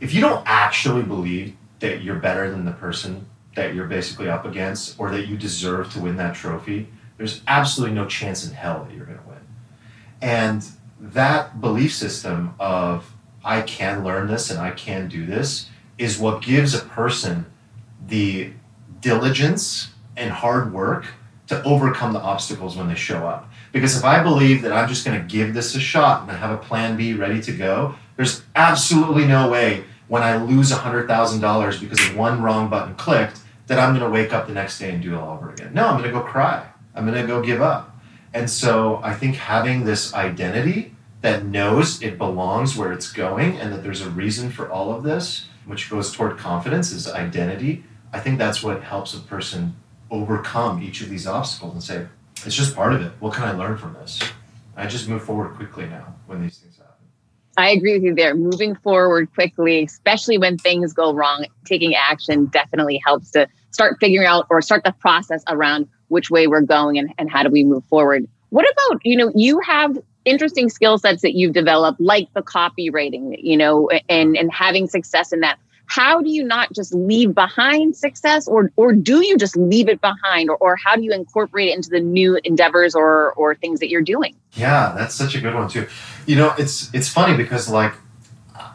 if 0.00 0.12
you 0.12 0.20
don't 0.20 0.42
actually 0.46 1.02
believe 1.02 1.56
that 1.80 2.02
you're 2.02 2.16
better 2.16 2.50
than 2.50 2.66
the 2.66 2.72
person 2.72 3.26
that 3.54 3.74
you're 3.74 3.86
basically 3.86 4.28
up 4.28 4.44
against 4.44 5.00
or 5.00 5.10
that 5.10 5.28
you 5.28 5.36
deserve 5.38 5.90
to 5.94 6.00
win 6.00 6.16
that 6.16 6.34
trophy, 6.34 6.88
there's 7.16 7.40
absolutely 7.48 7.94
no 7.94 8.04
chance 8.04 8.46
in 8.46 8.52
hell 8.52 8.84
that 8.84 8.94
you're 8.94 9.06
going 9.06 9.16
to. 9.18 9.25
And 10.20 10.66
that 11.00 11.60
belief 11.60 11.94
system 11.94 12.54
of, 12.58 13.12
I 13.44 13.62
can 13.62 14.02
learn 14.02 14.26
this 14.26 14.50
and 14.50 14.58
I 14.58 14.70
can 14.72 15.08
do 15.08 15.24
this, 15.24 15.68
is 15.98 16.18
what 16.18 16.42
gives 16.42 16.74
a 16.74 16.80
person 16.80 17.46
the 18.06 18.52
diligence 19.00 19.90
and 20.16 20.30
hard 20.30 20.72
work 20.72 21.06
to 21.48 21.62
overcome 21.62 22.12
the 22.12 22.20
obstacles 22.20 22.76
when 22.76 22.88
they 22.88 22.94
show 22.94 23.26
up. 23.26 23.50
Because 23.72 23.96
if 23.96 24.04
I 24.04 24.22
believe 24.22 24.62
that 24.62 24.72
I'm 24.72 24.88
just 24.88 25.04
going 25.04 25.20
to 25.20 25.26
give 25.26 25.54
this 25.54 25.74
a 25.74 25.80
shot 25.80 26.22
and 26.22 26.30
I 26.30 26.34
have 26.34 26.50
a 26.50 26.56
plan 26.56 26.96
B 26.96 27.14
ready 27.14 27.40
to 27.42 27.52
go, 27.52 27.94
there's 28.16 28.42
absolutely 28.56 29.26
no 29.26 29.50
way 29.50 29.84
when 30.08 30.22
I 30.22 30.36
lose 30.36 30.72
$100,000 30.72 31.80
because 31.80 32.08
of 32.08 32.16
one 32.16 32.42
wrong 32.42 32.68
button 32.68 32.94
clicked 32.94 33.40
that 33.66 33.78
I'm 33.78 33.96
going 33.96 34.08
to 34.08 34.10
wake 34.10 34.32
up 34.32 34.46
the 34.46 34.54
next 34.54 34.78
day 34.78 34.90
and 34.90 35.02
do 35.02 35.14
it 35.14 35.18
all 35.18 35.36
over 35.36 35.50
again. 35.50 35.74
No, 35.74 35.86
I'm 35.86 35.98
going 35.98 36.10
to 36.10 36.18
go 36.18 36.24
cry. 36.24 36.66
I'm 36.94 37.06
going 37.06 37.20
to 37.20 37.26
go 37.26 37.42
give 37.42 37.60
up. 37.60 37.95
And 38.36 38.50
so 38.50 39.00
I 39.02 39.14
think 39.14 39.36
having 39.36 39.84
this 39.84 40.12
identity 40.12 40.94
that 41.22 41.46
knows 41.46 42.02
it 42.02 42.18
belongs 42.18 42.76
where 42.76 42.92
it's 42.92 43.10
going 43.10 43.58
and 43.58 43.72
that 43.72 43.82
there's 43.82 44.02
a 44.02 44.10
reason 44.10 44.50
for 44.50 44.70
all 44.70 44.92
of 44.92 45.02
this, 45.02 45.46
which 45.64 45.88
goes 45.88 46.12
toward 46.12 46.36
confidence, 46.36 46.92
is 46.92 47.08
identity. 47.08 47.84
I 48.12 48.20
think 48.20 48.38
that's 48.38 48.62
what 48.62 48.82
helps 48.82 49.14
a 49.14 49.20
person 49.20 49.74
overcome 50.10 50.82
each 50.82 51.00
of 51.00 51.08
these 51.08 51.26
obstacles 51.26 51.72
and 51.72 51.82
say, 51.82 52.06
it's 52.44 52.54
just 52.54 52.76
part 52.76 52.92
of 52.92 53.00
it. 53.00 53.12
What 53.20 53.32
can 53.32 53.44
I 53.44 53.52
learn 53.52 53.78
from 53.78 53.94
this? 53.94 54.20
I 54.76 54.86
just 54.86 55.08
move 55.08 55.22
forward 55.24 55.54
quickly 55.54 55.86
now 55.86 56.14
when 56.26 56.42
these 56.42 56.58
things 56.58 56.76
happen. 56.76 56.92
I 57.56 57.70
agree 57.70 57.94
with 57.94 58.02
you 58.02 58.14
there. 58.14 58.34
Moving 58.34 58.74
forward 58.74 59.32
quickly, 59.32 59.84
especially 59.84 60.36
when 60.36 60.58
things 60.58 60.92
go 60.92 61.14
wrong, 61.14 61.46
taking 61.64 61.94
action 61.94 62.46
definitely 62.46 63.00
helps 63.02 63.30
to 63.30 63.48
start 63.70 63.96
figuring 63.98 64.26
out 64.26 64.46
or 64.50 64.60
start 64.60 64.84
the 64.84 64.92
process 64.92 65.42
around 65.48 65.88
which 66.08 66.30
way 66.30 66.46
we're 66.46 66.60
going 66.60 66.98
and, 66.98 67.12
and 67.18 67.30
how 67.30 67.42
do 67.42 67.50
we 67.50 67.64
move 67.64 67.84
forward. 67.84 68.26
What 68.50 68.66
about, 68.70 69.00
you 69.04 69.16
know, 69.16 69.32
you 69.34 69.60
have 69.60 69.98
interesting 70.24 70.68
skill 70.68 70.98
sets 70.98 71.22
that 71.22 71.34
you've 71.34 71.54
developed, 71.54 72.00
like 72.00 72.32
the 72.34 72.42
copywriting, 72.42 73.36
you 73.42 73.56
know, 73.56 73.88
and, 74.08 74.36
and 74.36 74.52
having 74.52 74.88
success 74.88 75.32
in 75.32 75.40
that. 75.40 75.58
How 75.88 76.20
do 76.20 76.28
you 76.28 76.42
not 76.42 76.72
just 76.72 76.92
leave 76.92 77.32
behind 77.32 77.96
success 77.96 78.48
or 78.48 78.72
or 78.74 78.92
do 78.92 79.24
you 79.24 79.38
just 79.38 79.56
leave 79.56 79.88
it 79.88 80.00
behind 80.00 80.50
or, 80.50 80.56
or 80.56 80.74
how 80.74 80.96
do 80.96 81.02
you 81.02 81.12
incorporate 81.12 81.68
it 81.68 81.76
into 81.76 81.90
the 81.90 82.00
new 82.00 82.40
endeavors 82.42 82.96
or 82.96 83.32
or 83.34 83.54
things 83.54 83.78
that 83.78 83.88
you're 83.88 84.02
doing? 84.02 84.34
Yeah 84.54 84.92
that's 84.96 85.14
such 85.14 85.36
a 85.36 85.40
good 85.40 85.54
one 85.54 85.68
too. 85.68 85.86
You 86.26 86.34
know 86.34 86.54
it's 86.58 86.92
it's 86.92 87.08
funny 87.08 87.36
because 87.36 87.68
like 87.68 87.94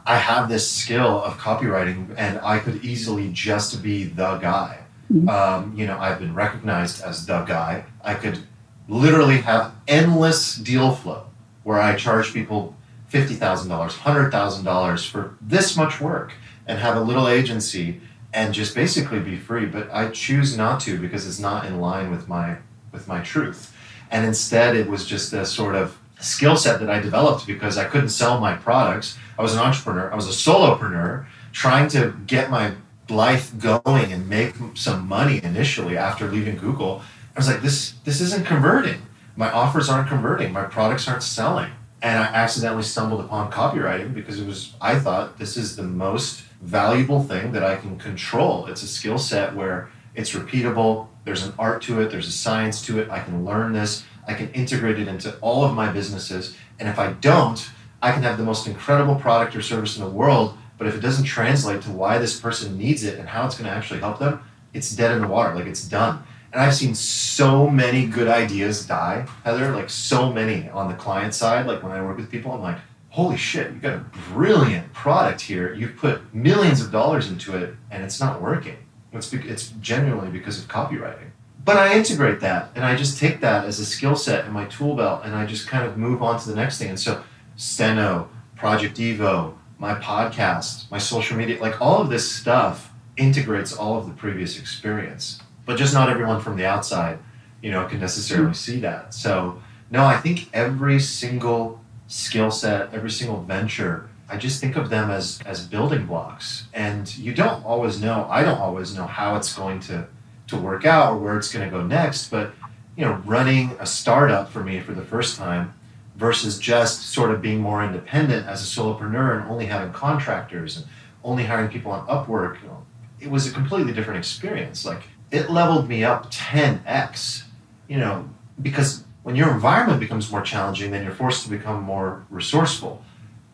i 0.06 0.16
have 0.16 0.48
this 0.48 0.72
skill 0.72 1.22
of 1.22 1.38
copywriting 1.38 2.16
and 2.18 2.40
i 2.44 2.60
could 2.60 2.84
easily 2.84 3.30
just 3.32 3.84
be 3.84 4.06
the 4.06 4.38
guy 4.38 4.81
mm-hmm. 5.12 5.30
um, 5.30 5.74
you 5.76 5.86
know 5.86 5.98
i've 5.98 6.20
been 6.20 6.34
recognized 6.34 7.02
as 7.04 7.26
the 7.26 7.42
guy. 7.42 7.86
I 8.04 8.16
could 8.16 8.40
literally 8.88 9.38
have 9.38 9.74
endless 9.88 10.56
deal 10.56 10.94
flow 10.96 11.26
where 11.64 11.80
i 11.80 11.96
charge 11.96 12.34
people 12.34 12.76
$50000 13.12 13.90
$100000 13.92 15.10
for 15.10 15.36
this 15.42 15.76
much 15.76 16.00
work 16.00 16.34
and 16.66 16.80
have 16.80 16.96
a 16.96 17.02
little 17.02 17.28
agency 17.28 18.00
and 18.34 18.54
just 18.54 18.74
basically 18.74 19.20
be 19.20 19.38
free. 19.38 19.66
But 19.66 19.90
i 19.94 20.10
choose 20.10 20.58
not 20.58 20.80
to 20.82 20.98
because 20.98 21.28
it's 21.28 21.40
not 21.40 21.66
in 21.66 21.80
line 21.80 22.12
with 22.12 22.28
my 22.28 22.58
with 22.92 23.08
my 23.08 23.22
truth. 23.22 23.76
And 24.10 24.26
instead 24.26 24.76
it 24.76 24.88
was 24.88 25.06
just 25.06 25.34
a 25.34 25.46
sort 25.46 25.76
of 25.76 25.98
skill 26.20 26.56
set 26.56 26.80
that 26.80 26.90
i 26.90 27.00
developed 27.00 27.48
because 27.48 27.78
i 27.78 27.84
couldn't 27.84 28.10
sell 28.10 28.40
my 28.40 28.54
products. 28.56 29.18
I 29.38 29.42
was 29.42 29.54
an 29.54 29.60
entrepreneur. 29.60 30.12
I 30.12 30.16
was 30.16 30.28
a 30.28 30.50
solopreneur 30.50 31.26
trying 31.52 31.90
to 31.90 32.16
get 32.28 32.50
my 32.50 32.74
life 33.12 33.58
going 33.60 34.12
and 34.12 34.28
make 34.28 34.56
some 34.74 35.08
money 35.08 35.44
initially 35.44 35.98
after 35.98 36.28
leaving 36.32 36.58
google 36.58 37.02
i 37.36 37.40
was 37.40 37.48
like 37.48 37.62
this 37.62 37.94
this 38.06 38.22
isn't 38.22 38.46
converting 38.46 39.02
my 39.36 39.52
offers 39.52 39.90
aren't 39.90 40.08
converting 40.08 40.52
my 40.52 40.64
products 40.64 41.08
aren't 41.08 41.24
selling 41.24 41.72
and 42.02 42.18
I 42.18 42.26
accidentally 42.26 42.84
stumbled 42.84 43.22
upon 43.22 43.52
copywriting 43.52 44.14
because 44.14 44.40
it 44.40 44.48
was 44.48 44.74
I 44.82 44.98
thought 44.98 45.38
this 45.38 45.56
is 45.56 45.76
the 45.76 45.84
most 45.84 46.42
valuable 46.62 47.24
thing 47.24 47.52
that 47.52 47.64
I 47.64 47.76
can 47.76 47.98
control. 47.98 48.66
It's 48.68 48.84
a 48.84 48.88
skill 48.88 49.18
set 49.18 49.56
where 49.56 49.90
it's 50.16 50.34
repeatable, 50.34 51.08
there's 51.24 51.44
an 51.44 51.54
art 51.60 51.82
to 51.84 52.02
it, 52.02 52.12
there's 52.12 52.28
a 52.28 52.32
science 52.32 52.82
to 52.88 53.00
it. 53.00 53.10
I 53.10 53.20
can 53.20 53.46
learn 53.46 53.74
this, 53.74 54.04
I 54.28 54.34
can 54.34 54.52
integrate 54.52 55.00
it 55.00 55.08
into 55.08 55.36
all 55.40 55.64
of 55.64 55.76
my 55.76 55.92
businesses. 55.92 56.56
And 56.80 56.90
if 56.90 56.98
I 56.98 57.14
don't, 57.14 57.70
I 58.02 58.12
can 58.12 58.24
have 58.24 58.38
the 58.38 58.44
most 58.44 58.68
incredible 58.68 59.16
product 59.16 59.56
or 59.56 59.62
service 59.62 59.96
in 59.96 60.04
the 60.04 60.10
world, 60.10 60.58
but 60.82 60.88
if 60.88 60.96
it 60.96 61.02
doesn't 61.02 61.26
translate 61.26 61.80
to 61.84 61.92
why 61.92 62.18
this 62.18 62.40
person 62.40 62.76
needs 62.76 63.04
it 63.04 63.20
and 63.20 63.30
how 63.30 63.46
it's 63.46 63.54
going 63.54 63.70
to 63.70 63.72
actually 63.72 64.00
help 64.00 64.18
them, 64.18 64.42
it's 64.74 64.96
dead 64.96 65.12
in 65.12 65.22
the 65.22 65.28
water, 65.28 65.54
like 65.54 65.68
it's 65.68 65.88
done. 65.88 66.24
And 66.52 66.60
I've 66.60 66.74
seen 66.74 66.96
so 66.96 67.70
many 67.70 68.08
good 68.08 68.28
ideas 68.28 68.88
die, 68.88 69.28
Heather, 69.44 69.76
like 69.76 69.92
so 69.92 70.34
many 70.34 70.70
on 70.70 70.88
the 70.88 70.96
client 70.96 71.36
side. 71.36 71.68
Like 71.68 71.84
when 71.84 71.92
I 71.92 72.02
work 72.02 72.18
with 72.18 72.32
people, 72.32 72.52
I'm 72.52 72.64
like, 72.64 72.80
holy 73.10 73.38
shit, 73.38 73.72
you've 73.72 73.84
got 73.84 73.94
a 73.94 74.06
brilliant 74.34 74.92
product 74.92 75.42
here. 75.42 75.72
You've 75.76 75.98
put 75.98 76.34
millions 76.34 76.82
of 76.82 76.92
dollars 76.92 77.30
into 77.30 77.56
it 77.56 77.76
and 77.92 78.04
it's 78.04 78.20
not 78.20 78.42
working. 78.42 78.78
It's, 79.14 79.30
be- 79.30 79.48
it's 79.48 79.70
genuinely 79.82 80.32
because 80.32 80.58
of 80.58 80.68
copywriting. 80.68 81.30
But 81.64 81.78
I 81.78 81.96
integrate 81.96 82.40
that 82.40 82.72
and 82.74 82.84
I 82.84 82.96
just 82.96 83.20
take 83.20 83.40
that 83.42 83.66
as 83.66 83.80
a 83.80 83.86
skill 83.86 84.16
set 84.16 84.46
in 84.46 84.52
my 84.52 84.66
tool 84.66 84.96
belt 84.96 85.22
and 85.26 85.36
I 85.36 85.46
just 85.46 85.68
kind 85.68 85.86
of 85.86 85.96
move 85.96 86.24
on 86.24 86.40
to 86.40 86.50
the 86.50 86.56
next 86.56 86.80
thing. 86.80 86.90
And 86.90 87.00
so, 87.00 87.24
Steno, 87.56 88.30
Project 88.56 88.98
Evo, 88.98 89.54
my 89.82 89.96
podcast, 89.96 90.90
my 90.92 91.00
social 91.00 91.36
media, 91.36 91.60
like 91.60 91.82
all 91.82 92.00
of 92.02 92.10
this 92.10 92.26
stuff 92.32 92.94
integrates 93.18 93.74
all 93.74 93.98
of 93.98 94.06
the 94.08 94.14
previous 94.14 94.58
experience 94.58 95.42
but 95.66 95.78
just 95.78 95.94
not 95.94 96.10
everyone 96.10 96.42
from 96.42 96.58
the 96.58 96.66
outside, 96.66 97.20
you 97.62 97.72
know, 97.72 97.86
can 97.86 98.00
necessarily 98.00 98.48
mm-hmm. 98.48 98.54
see 98.54 98.80
that. 98.82 99.14
So 99.14 99.62
no, 99.90 100.04
I 100.04 100.18
think 100.18 100.50
every 100.54 101.00
single 101.00 101.80
skill 102.08 102.52
set, 102.52 102.94
every 102.94 103.10
single 103.10 103.42
venture, 103.42 104.10
I 104.30 104.38
just 104.38 104.62
think 104.62 104.76
of 104.76 104.90
them 104.90 105.10
as 105.10 105.40
as 105.46 105.66
building 105.66 106.06
blocks. 106.06 106.68
And 106.74 107.16
you 107.18 107.34
don't 107.34 107.64
always 107.66 108.02
know, 108.02 108.28
I 108.30 108.44
don't 108.44 108.58
always 108.58 108.96
know 108.96 109.06
how 109.06 109.36
it's 109.36 109.54
going 109.54 109.80
to 109.82 110.08
to 110.48 110.58
work 110.58 110.86
out 110.86 111.14
or 111.14 111.18
where 111.18 111.38
it's 111.38 111.52
going 111.54 111.70
to 111.70 111.72
go 111.72 111.82
next, 111.86 112.30
but 112.30 112.54
you 112.98 113.06
know, 113.06 113.22
running 113.26 113.72
a 113.80 113.86
startup 113.86 114.50
for 114.50 114.64
me 114.64 114.80
for 114.82 114.94
the 114.94 115.02
first 115.02 115.38
time 115.38 115.74
versus 116.22 116.60
just 116.60 117.10
sort 117.10 117.32
of 117.32 117.42
being 117.42 117.60
more 117.60 117.84
independent 117.84 118.48
as 118.48 118.62
a 118.62 118.80
solopreneur 118.80 119.42
and 119.42 119.50
only 119.50 119.66
having 119.66 119.92
contractors 119.92 120.78
and 120.78 120.86
only 121.24 121.44
hiring 121.44 121.68
people 121.68 121.92
on 121.92 122.06
Upwork, 122.06 122.62
you 122.62 122.68
know, 122.68 122.86
it 123.20 123.30
was 123.32 123.48
a 123.48 123.52
completely 123.52 123.92
different 123.92 124.20
experience. 124.20 124.86
Like 124.86 125.02
it 125.32 125.50
leveled 125.50 125.90
me 125.90 126.04
up 126.04 126.32
10x, 126.32 127.46
you 127.88 127.98
know, 127.98 128.30
because 128.62 129.04
when 129.24 129.36
your 129.36 129.52
environment 129.52 130.00
becomes 130.00 130.32
more 130.32 130.44
challenging, 130.44 130.92
then 130.92 131.04
you're 131.04 131.12
forced 131.12 131.44
to 131.46 131.50
become 131.50 131.82
more 131.82 132.24
resourceful. 132.30 133.04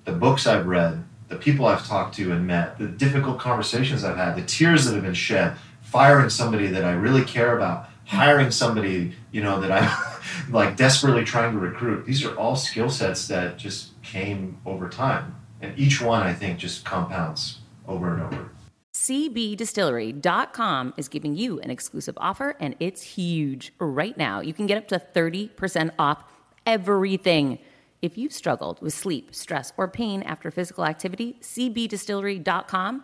The 0.03 0.11
books 0.11 0.45
I've 0.45 0.67
read, 0.67 1.05
the 1.29 1.37
people 1.37 1.67
I've 1.67 1.87
talked 1.87 2.15
to 2.15 2.33
and 2.33 2.45
met, 2.45 2.77
the 2.77 2.87
difficult 2.87 3.39
conversations 3.39 4.03
I've 4.03 4.17
had, 4.17 4.35
the 4.35 4.43
tears 4.43 4.83
that 4.85 4.93
have 4.93 5.03
been 5.03 5.13
shed, 5.13 5.55
firing 5.81 6.29
somebody 6.29 6.67
that 6.67 6.83
I 6.83 6.91
really 6.91 7.23
care 7.23 7.55
about, 7.55 7.87
hiring 8.03 8.51
somebody, 8.51 9.15
you 9.37 9.43
know, 9.43 9.61
that 9.61 9.71
I'm 9.71 9.87
like 10.51 10.75
desperately 10.75 11.23
trying 11.23 11.51
to 11.51 11.59
recruit. 11.59 12.07
These 12.07 12.25
are 12.25 12.35
all 12.37 12.55
skill 12.55 12.89
sets 12.89 13.27
that 13.27 13.55
just 13.55 14.01
came 14.01 14.57
over 14.65 14.89
time. 14.89 15.35
And 15.61 15.77
each 15.77 16.01
one, 16.01 16.23
I 16.23 16.33
think, 16.33 16.57
just 16.57 16.83
compounds 16.83 17.59
over 17.87 18.15
and 18.15 18.23
over. 18.23 18.49
CBDistillery.com 18.95 20.95
is 20.97 21.07
giving 21.07 21.35
you 21.35 21.59
an 21.59 21.69
exclusive 21.69 22.15
offer, 22.17 22.55
and 22.59 22.75
it's 22.79 23.03
huge. 23.03 23.73
Right 23.77 24.17
now, 24.17 24.41
you 24.41 24.55
can 24.55 24.65
get 24.65 24.79
up 24.79 24.87
to 24.87 24.99
30% 24.99 25.91
off 25.99 26.23
everything. 26.65 27.59
If 28.01 28.17
you've 28.17 28.33
struggled 28.33 28.81
with 28.81 28.95
sleep, 28.95 29.35
stress, 29.35 29.71
or 29.77 29.87
pain 29.87 30.23
after 30.23 30.49
physical 30.49 30.83
activity, 30.83 31.37
CBDistillery.com 31.41 33.03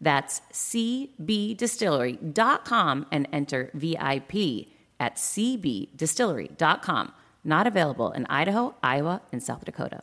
That's 0.00 0.40
cbdistillery.com 0.52 3.06
and 3.10 3.28
enter 3.32 3.70
VIP 3.74 4.68
at 4.98 5.16
cbdistillery.com. 5.16 7.12
Not 7.44 7.66
available 7.66 8.12
in 8.12 8.24
Idaho, 8.26 8.76
Iowa, 8.82 9.20
and 9.32 9.42
South 9.42 9.64
Dakota. 9.64 10.02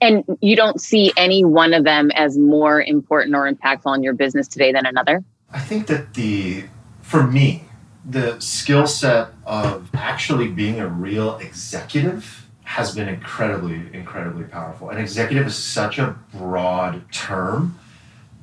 And 0.00 0.24
you 0.40 0.56
don't 0.56 0.80
see 0.80 1.12
any 1.16 1.44
one 1.44 1.74
of 1.74 1.84
them 1.84 2.10
as 2.12 2.38
more 2.38 2.80
important 2.82 3.34
or 3.34 3.50
impactful 3.50 3.86
on 3.86 4.02
your 4.02 4.14
business 4.14 4.48
today 4.48 4.72
than 4.72 4.86
another? 4.86 5.22
I 5.50 5.60
think 5.60 5.88
that 5.88 6.14
the, 6.14 6.64
for 7.02 7.26
me, 7.26 7.64
the 8.04 8.40
skill 8.40 8.86
set 8.86 9.28
of 9.44 9.90
actually 9.94 10.48
being 10.48 10.80
a 10.80 10.88
real 10.88 11.36
executive 11.38 12.48
has 12.62 12.94
been 12.94 13.08
incredibly, 13.08 13.82
incredibly 13.92 14.44
powerful. 14.44 14.90
An 14.90 14.98
executive 14.98 15.48
is 15.48 15.56
such 15.56 15.98
a 15.98 16.16
broad 16.32 17.10
term, 17.12 17.78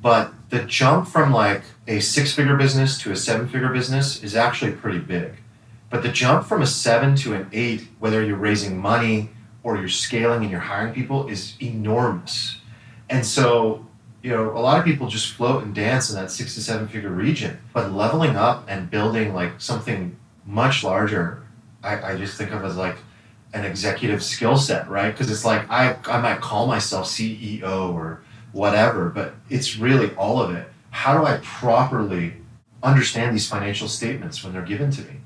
but 0.02 0.32
the 0.50 0.60
jump 0.60 1.08
from 1.08 1.32
like 1.32 1.62
a 1.86 2.00
six 2.00 2.34
figure 2.34 2.56
business 2.56 3.00
to 3.00 3.10
a 3.10 3.16
seven 3.16 3.48
figure 3.48 3.70
business 3.70 4.22
is 4.22 4.36
actually 4.36 4.72
pretty 4.72 4.98
big. 4.98 5.32
But 5.90 6.02
the 6.02 6.10
jump 6.10 6.46
from 6.46 6.60
a 6.60 6.66
seven 6.66 7.16
to 7.16 7.32
an 7.34 7.48
eight, 7.52 7.88
whether 7.98 8.22
you're 8.22 8.36
raising 8.36 8.78
money, 8.78 9.30
or 9.62 9.76
you're 9.76 9.88
scaling 9.88 10.42
and 10.42 10.50
you're 10.50 10.60
hiring 10.60 10.94
people 10.94 11.28
is 11.28 11.54
enormous. 11.60 12.60
And 13.10 13.24
so, 13.24 13.86
you 14.22 14.30
know, 14.30 14.50
a 14.56 14.60
lot 14.60 14.78
of 14.78 14.84
people 14.84 15.08
just 15.08 15.32
float 15.32 15.64
and 15.64 15.74
dance 15.74 16.10
in 16.10 16.16
that 16.16 16.30
six 16.30 16.54
to 16.54 16.62
seven 16.62 16.88
figure 16.88 17.10
region. 17.10 17.58
But 17.72 17.92
leveling 17.92 18.36
up 18.36 18.64
and 18.68 18.90
building 18.90 19.34
like 19.34 19.60
something 19.60 20.16
much 20.46 20.84
larger, 20.84 21.42
I, 21.82 22.12
I 22.12 22.16
just 22.16 22.36
think 22.36 22.52
of 22.52 22.64
as 22.64 22.76
like 22.76 22.96
an 23.52 23.64
executive 23.64 24.22
skill 24.22 24.56
set, 24.56 24.88
right? 24.88 25.10
Because 25.10 25.30
it's 25.30 25.44
like 25.44 25.68
I, 25.70 25.96
I 26.06 26.20
might 26.20 26.40
call 26.40 26.66
myself 26.66 27.06
CEO 27.06 27.92
or 27.92 28.22
whatever, 28.52 29.08
but 29.08 29.34
it's 29.48 29.76
really 29.76 30.14
all 30.14 30.40
of 30.40 30.54
it. 30.54 30.68
How 30.90 31.18
do 31.18 31.24
I 31.24 31.38
properly 31.42 32.34
understand 32.82 33.34
these 33.34 33.48
financial 33.48 33.88
statements 33.88 34.42
when 34.42 34.52
they're 34.52 34.62
given 34.62 34.90
to 34.92 35.02
me? 35.02 35.20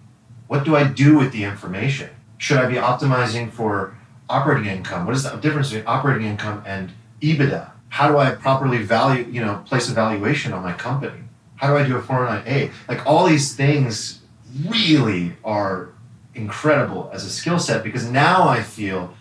What 0.47 0.64
do 0.64 0.77
I 0.77 0.85
do 0.85 1.16
with 1.16 1.33
the 1.33 1.45
information? 1.45 2.11
Should 2.38 2.59
I 2.59 2.66
be 2.66 2.75
optimizing 2.75 3.51
for 3.51 3.97
operating 4.33 4.66
income? 4.66 5.07
What 5.07 5.14
is 5.14 5.25
the 5.25 5.37
difference 5.37 5.68
between 5.68 5.87
operating 5.87 6.27
income 6.27 6.62
and 6.66 6.92
EBITDA? 7.21 7.71
How 7.90 8.09
do 8.09 8.16
I 8.16 8.31
properly 8.31 8.79
value, 8.79 9.27
you 9.31 9.45
know, 9.45 9.62
place 9.66 9.88
a 9.90 9.92
valuation 9.92 10.53
on 10.53 10.62
my 10.62 10.73
company? 10.73 11.21
How 11.57 11.68
do 11.68 11.77
I 11.77 11.87
do 11.87 11.97
a 11.97 12.03
409A? 12.03 12.73
Like 12.88 13.07
all 13.07 13.27
these 13.27 13.55
things 13.55 14.21
really 14.66 15.37
are 15.45 15.90
incredible 16.35 17.11
as 17.12 17.25
a 17.25 17.31
skill 17.31 17.59
set 17.59 17.85
because 17.85 18.11
now 18.11 18.49
I 18.49 18.62
feel 18.62 19.14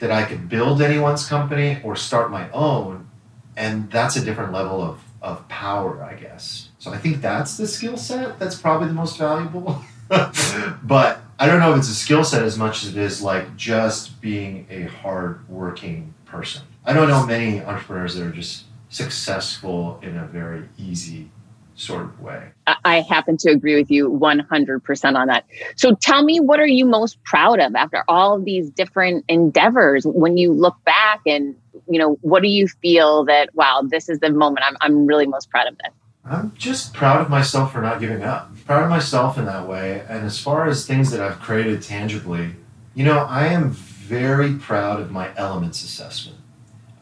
that 0.00 0.10
I 0.10 0.24
could 0.24 0.48
build 0.48 0.82
anyone's 0.82 1.26
company 1.26 1.80
or 1.82 1.96
start 1.96 2.30
my 2.30 2.50
own, 2.50 3.08
and 3.56 3.90
that's 3.90 4.16
a 4.16 4.24
different 4.24 4.52
level 4.52 4.82
of, 4.82 5.00
of 5.22 5.48
power, 5.48 6.02
I 6.02 6.14
guess. 6.14 6.68
So 6.78 6.92
I 6.92 6.98
think 6.98 7.22
that's 7.22 7.56
the 7.56 7.66
skill 7.66 7.96
set 7.96 8.38
that's 8.38 8.60
probably 8.60 8.88
the 8.88 8.94
most 8.94 9.16
valuable. 9.16 9.82
but 10.82 11.22
I 11.38 11.46
don't 11.46 11.60
know 11.60 11.72
if 11.72 11.78
it's 11.78 11.88
a 11.88 11.94
skill 11.94 12.24
set 12.24 12.42
as 12.42 12.56
much 12.56 12.82
as 12.82 12.90
it 12.90 12.96
is 12.96 13.20
like 13.22 13.56
just 13.56 14.20
being 14.20 14.66
a 14.70 14.84
hard 14.84 15.46
working 15.48 16.14
person. 16.24 16.62
I 16.84 16.94
don't 16.94 17.08
know 17.08 17.26
many 17.26 17.62
entrepreneurs 17.62 18.14
that 18.14 18.24
are 18.24 18.30
just 18.30 18.64
successful 18.88 20.00
in 20.02 20.16
a 20.16 20.24
very 20.26 20.68
easy 20.78 21.30
sort 21.74 22.04
of 22.04 22.20
way. 22.20 22.48
I 22.84 23.02
happen 23.02 23.36
to 23.38 23.50
agree 23.50 23.76
with 23.76 23.90
you 23.90 24.10
100% 24.10 25.16
on 25.16 25.26
that. 25.28 25.44
So 25.76 25.94
tell 25.94 26.24
me, 26.24 26.40
what 26.40 26.58
are 26.58 26.66
you 26.66 26.86
most 26.86 27.22
proud 27.24 27.60
of 27.60 27.74
after 27.74 28.02
all 28.08 28.36
of 28.36 28.46
these 28.46 28.70
different 28.70 29.24
endeavors? 29.28 30.06
When 30.06 30.38
you 30.38 30.52
look 30.52 30.76
back 30.84 31.20
and, 31.26 31.54
you 31.86 31.98
know, 31.98 32.16
what 32.22 32.42
do 32.42 32.48
you 32.48 32.66
feel 32.66 33.26
that, 33.26 33.54
wow, 33.54 33.82
this 33.86 34.08
is 34.08 34.20
the 34.20 34.30
moment 34.30 34.64
I'm, 34.66 34.76
I'm 34.80 35.06
really 35.06 35.26
most 35.26 35.50
proud 35.50 35.68
of 35.68 35.76
this? 35.76 35.92
I'm 36.28 36.52
just 36.56 36.92
proud 36.92 37.20
of 37.20 37.30
myself 37.30 37.72
for 37.72 37.80
not 37.80 38.00
giving 38.00 38.22
up. 38.22 38.50
Proud 38.64 38.84
of 38.84 38.90
myself 38.90 39.38
in 39.38 39.44
that 39.44 39.68
way. 39.68 40.04
And 40.08 40.24
as 40.24 40.40
far 40.40 40.66
as 40.66 40.86
things 40.86 41.10
that 41.12 41.20
I've 41.20 41.38
created 41.38 41.82
tangibly, 41.82 42.56
you 42.94 43.04
know, 43.04 43.18
I 43.18 43.46
am 43.46 43.70
very 43.70 44.54
proud 44.54 45.00
of 45.00 45.12
my 45.12 45.30
elements 45.36 45.84
assessment. 45.84 46.38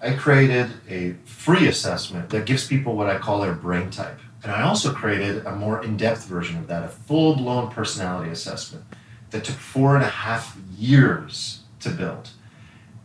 I 0.03 0.13
created 0.13 0.71
a 0.89 1.15
free 1.25 1.67
assessment 1.67 2.29
that 2.31 2.45
gives 2.45 2.67
people 2.67 2.95
what 2.95 3.09
I 3.09 3.17
call 3.19 3.41
their 3.41 3.55
brain 3.55 3.91
type. 3.91 4.19
And 4.43 4.53
I 4.53 4.63
also 4.63 4.93
created 4.93 5.47
a 5.47 5.57
more 5.57 5.83
in 5.83 5.97
depth 5.97 6.27
version 6.27 6.59
of 6.59 6.67
that, 6.67 6.85
a 6.85 6.89
full 6.89 7.35
blown 7.35 7.71
personality 7.71 8.31
assessment 8.31 8.85
that 9.31 9.45
took 9.45 9.57
four 9.57 9.95
and 9.95 10.05
a 10.05 10.09
half 10.09 10.59
years 10.77 11.61
to 11.81 11.89
build. 11.89 12.29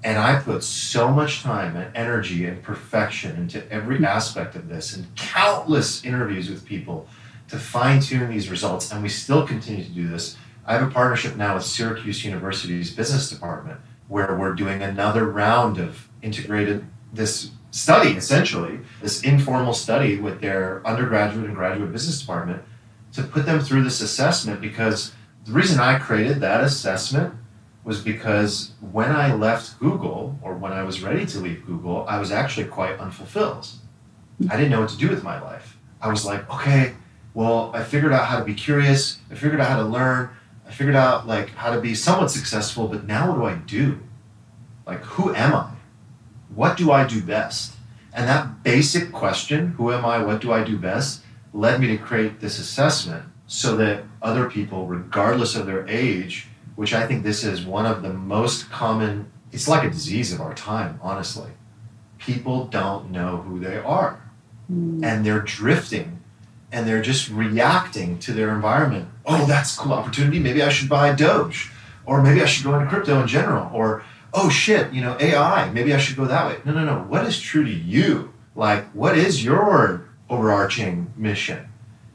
And 0.03 0.17
I 0.17 0.39
put 0.39 0.63
so 0.63 1.11
much 1.11 1.41
time 1.41 1.75
and 1.75 1.95
energy 1.95 2.45
and 2.45 2.63
perfection 2.63 3.35
into 3.35 3.69
every 3.71 3.97
hmm. 3.97 4.05
aspect 4.05 4.55
of 4.55 4.69
this 4.69 4.95
and 4.95 5.13
countless 5.15 6.03
interviews 6.05 6.49
with 6.49 6.65
people 6.65 7.07
to 7.49 7.57
fine 7.57 7.99
tune 7.99 8.29
these 8.29 8.49
results. 8.49 8.91
And 8.91 9.03
we 9.03 9.09
still 9.09 9.45
continue 9.45 9.83
to 9.83 9.89
do 9.89 10.07
this. 10.07 10.37
I 10.65 10.73
have 10.73 10.87
a 10.87 10.91
partnership 10.91 11.35
now 11.35 11.55
with 11.55 11.63
Syracuse 11.63 12.23
University's 12.23 12.93
business 12.93 13.29
department 13.29 13.79
where 14.07 14.37
we're 14.37 14.53
doing 14.53 14.81
another 14.81 15.25
round 15.25 15.77
of 15.77 16.07
integrated 16.21 16.85
this 17.11 17.51
study, 17.71 18.11
essentially, 18.11 18.79
this 19.01 19.23
informal 19.23 19.73
study 19.73 20.19
with 20.19 20.41
their 20.41 20.85
undergraduate 20.85 21.45
and 21.45 21.55
graduate 21.55 21.91
business 21.91 22.19
department 22.19 22.63
to 23.13 23.23
put 23.23 23.45
them 23.45 23.59
through 23.59 23.83
this 23.83 24.01
assessment 24.01 24.61
because 24.61 25.13
the 25.45 25.51
reason 25.51 25.79
I 25.79 25.97
created 25.97 26.39
that 26.41 26.63
assessment 26.63 27.33
was 27.89 28.01
because 28.03 28.73
when 28.91 29.11
I 29.11 29.33
left 29.33 29.79
Google 29.79 30.37
or 30.43 30.53
when 30.53 30.71
I 30.71 30.83
was 30.83 31.01
ready 31.01 31.25
to 31.25 31.39
leave 31.39 31.65
Google, 31.65 32.05
I 32.07 32.19
was 32.19 32.31
actually 32.31 32.67
quite 32.67 32.99
unfulfilled. 32.99 33.67
I 34.47 34.57
didn't 34.57 34.69
know 34.69 34.81
what 34.81 34.91
to 34.91 34.97
do 34.97 35.09
with 35.09 35.23
my 35.23 35.41
life. 35.41 35.75
I 35.99 36.07
was 36.07 36.23
like, 36.23 36.47
okay, 36.53 36.93
well, 37.33 37.71
I 37.73 37.83
figured 37.83 38.13
out 38.13 38.25
how 38.27 38.37
to 38.37 38.45
be 38.45 38.53
curious. 38.53 39.17
I 39.31 39.33
figured 39.33 39.59
out 39.59 39.69
how 39.69 39.77
to 39.77 39.89
learn. 39.89 40.29
I 40.67 40.71
figured 40.71 40.95
out 40.95 41.25
like 41.25 41.49
how 41.55 41.73
to 41.73 41.81
be 41.81 41.95
somewhat 41.95 42.29
successful, 42.29 42.87
but 42.87 43.07
now 43.07 43.27
what 43.27 43.37
do 43.37 43.45
I 43.45 43.55
do? 43.55 43.99
Like, 44.85 45.01
who 45.01 45.33
am 45.33 45.55
I? 45.55 45.71
What 46.53 46.77
do 46.77 46.91
I 46.91 47.07
do 47.07 47.23
best? 47.23 47.73
And 48.13 48.27
that 48.27 48.61
basic 48.61 49.11
question, 49.11 49.69
who 49.77 49.91
am 49.91 50.05
I? 50.05 50.19
What 50.19 50.41
do 50.41 50.53
I 50.53 50.63
do 50.63 50.77
best? 50.77 51.23
led 51.53 51.81
me 51.81 51.87
to 51.87 51.97
create 51.97 52.39
this 52.39 52.59
assessment 52.59 53.25
so 53.47 53.75
that 53.77 54.03
other 54.21 54.47
people, 54.47 54.85
regardless 54.85 55.55
of 55.55 55.65
their 55.65 55.87
age, 55.87 56.48
which 56.79 56.93
I 56.93 57.05
think 57.05 57.23
this 57.23 57.43
is 57.43 57.65
one 57.65 57.85
of 57.85 58.03
the 58.03 58.13
most 58.13 58.69
common, 58.71 59.29
it's 59.51 59.67
like 59.67 59.83
a 59.83 59.89
disease 59.89 60.31
of 60.31 60.39
our 60.39 60.53
time, 60.53 60.97
honestly. 61.03 61.51
People 62.19 62.67
don't 62.67 63.11
know 63.11 63.35
who 63.35 63.59
they 63.59 63.79
are. 63.79 64.21
Mm. 64.71 65.03
And 65.03 65.25
they're 65.25 65.41
drifting 65.41 66.21
and 66.71 66.87
they're 66.87 67.01
just 67.01 67.29
reacting 67.29 68.17
to 68.19 68.31
their 68.31 68.55
environment. 68.55 69.09
Oh, 69.25 69.45
that's 69.45 69.75
a 69.75 69.81
cool 69.81 69.91
opportunity. 69.91 70.39
Maybe 70.39 70.63
I 70.63 70.69
should 70.69 70.87
buy 70.87 71.11
Doge. 71.13 71.69
Or 72.05 72.23
maybe 72.23 72.41
I 72.41 72.45
should 72.45 72.63
go 72.63 72.79
into 72.79 72.87
crypto 72.87 73.19
in 73.19 73.27
general. 73.27 73.69
Or, 73.73 74.05
oh 74.33 74.49
shit, 74.49 74.93
you 74.93 75.01
know, 75.01 75.17
AI, 75.19 75.69
maybe 75.71 75.93
I 75.93 75.97
should 75.97 76.15
go 76.15 76.23
that 76.27 76.47
way. 76.47 76.61
No, 76.63 76.71
no, 76.71 76.85
no. 76.85 76.99
What 76.99 77.25
is 77.25 77.41
true 77.41 77.65
to 77.65 77.69
you? 77.69 78.31
Like, 78.55 78.85
what 78.91 79.17
is 79.17 79.43
your 79.43 80.07
overarching 80.29 81.13
mission? 81.17 81.67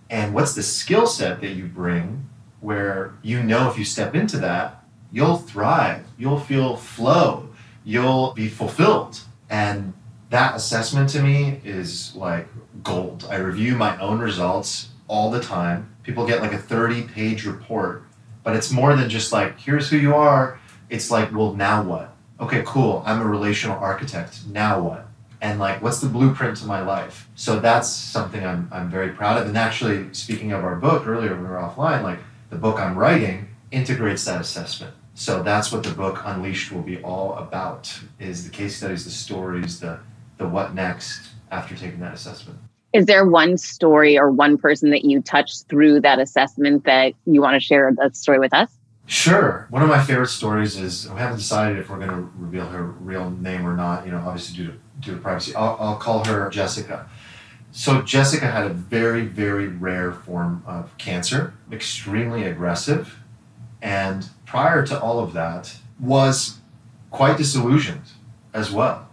And 0.09 0.33
what's 0.33 0.55
the 0.55 0.63
skill 0.63 1.07
set 1.07 1.43
that 1.43 1.51
you 1.51 1.67
bring 1.67 2.31
where 2.65 3.13
you 3.21 3.43
know 3.43 3.71
if 3.71 3.79
you 3.79 3.85
step 3.85 4.15
into 4.15 4.39
that, 4.39 4.83
you'll 5.13 5.37
thrive, 5.37 6.03
you'll 6.17 6.41
feel 6.41 6.77
flow, 6.77 7.51
you'll 7.85 8.33
be 8.33 8.49
fulfilled. 8.49 9.21
And 9.51 9.93
that 10.31 10.57
assessment 10.57 11.11
to 11.11 11.23
me 11.23 11.61
is 11.63 12.17
like 12.17 12.49
gold. 12.83 13.27
I 13.29 13.37
review 13.37 13.77
my 13.77 13.99
own 13.99 14.19
results 14.19 14.89
all 15.09 15.31
the 15.31 15.41
time. 15.41 15.95
People 16.05 16.27
get 16.27 16.41
like 16.41 16.55
a 16.55 16.59
30 16.59 17.03
page 17.03 17.45
report, 17.45 18.05
but 18.43 18.57
it's 18.57 18.71
more 18.71 18.97
than 18.97 19.11
just 19.11 19.31
like, 19.31 19.61
here's 19.61 19.91
who 19.91 19.99
you 19.99 20.15
are. 20.15 20.59
It's 20.89 21.11
like, 21.11 21.35
well, 21.35 21.53
now 21.53 21.83
what? 21.83 22.17
Okay, 22.41 22.63
cool. 22.67 23.03
I'm 23.05 23.21
a 23.21 23.27
relational 23.27 23.79
architect. 23.79 24.41
Now 24.51 24.81
what? 24.81 25.07
and 25.41 25.59
like 25.59 25.83
what's 25.83 26.01
the 26.01 26.09
blueprint 26.09 26.57
to 26.57 26.65
my 26.65 26.81
life 26.81 27.29
so 27.35 27.61
that's 27.61 27.89
something 27.91 28.47
i'm, 28.47 28.67
I'm 28.73 28.89
very 28.89 29.11
proud 29.11 29.37
of 29.37 29.47
and 29.47 29.59
actually 29.59 30.09
speaking 30.15 30.53
of 30.53 30.65
our 30.65 30.77
book 30.77 31.07
earlier 31.07 31.33
when 31.33 31.43
we 31.43 31.49
were 31.49 31.57
offline 31.57 32.03
like 32.03 32.19
the 32.51 32.57
book 32.57 32.79
i'm 32.79 32.97
writing 32.97 33.49
integrates 33.71 34.25
that 34.25 34.41
assessment 34.41 34.95
so 35.15 35.43
that's 35.43 35.71
what 35.73 35.83
the 35.83 35.91
book 35.91 36.23
unleashed 36.25 36.73
will 36.73 36.83
be 36.83 37.01
all 37.03 37.35
about 37.35 38.01
is 38.19 38.45
the 38.45 38.51
case 38.51 38.77
studies 38.77 39.05
the 39.05 39.11
stories 39.11 39.81
the 39.81 39.99
the 40.39 40.47
what 40.47 40.75
next 40.75 41.31
after 41.51 41.75
taking 41.75 42.01
that 42.01 42.15
assessment 42.15 42.59
is 42.93 43.07
there 43.07 43.27
one 43.27 43.59
story 43.59 44.17
or 44.17 44.31
one 44.31 44.57
person 44.57 44.91
that 44.91 45.05
you 45.05 45.21
touched 45.21 45.69
through 45.69 46.01
that 46.01 46.19
assessment 46.19 46.85
that 46.85 47.13
you 47.27 47.41
want 47.41 47.55
to 47.55 47.61
share 47.61 47.93
that 47.97 48.17
story 48.17 48.39
with 48.39 48.55
us 48.55 48.79
Sure. 49.07 49.67
One 49.69 49.83
of 49.83 49.89
my 49.89 50.03
favorite 50.03 50.29
stories 50.29 50.77
is 50.77 51.11
we 51.11 51.19
haven't 51.19 51.37
decided 51.37 51.79
if 51.79 51.91
we're 51.91 51.99
going 51.99 52.11
to 52.11 52.31
reveal 52.39 52.65
her 52.67 52.83
real 52.83 53.31
name 53.31 53.67
or 53.67 53.77
not. 53.77 54.07
You 54.07 54.13
know, 54.13 54.19
obviously 54.19 54.57
due 54.57 54.71
to 54.71 54.79
due 55.01 55.15
to 55.17 55.21
privacy. 55.21 55.55
I'll, 55.55 55.77
I'll 55.79 55.97
call 55.97 56.25
her 56.25 56.49
Jessica. 56.49 57.09
So 57.77 58.03
Jessica 58.03 58.47
had 58.47 58.67
a 58.67 58.71
very 58.71 59.27
very 59.27 59.67
rare 59.67 60.13
form 60.13 60.63
of 60.65 60.97
cancer, 60.97 61.55
extremely 61.73 62.45
aggressive, 62.45 63.19
and 63.83 64.29
prior 64.47 64.87
to 64.87 65.01
all 65.01 65.19
of 65.19 65.33
that 65.33 65.77
was 65.99 66.61
quite 67.11 67.37
disillusioned 67.37 68.13
as 68.53 68.71
well, 68.71 69.09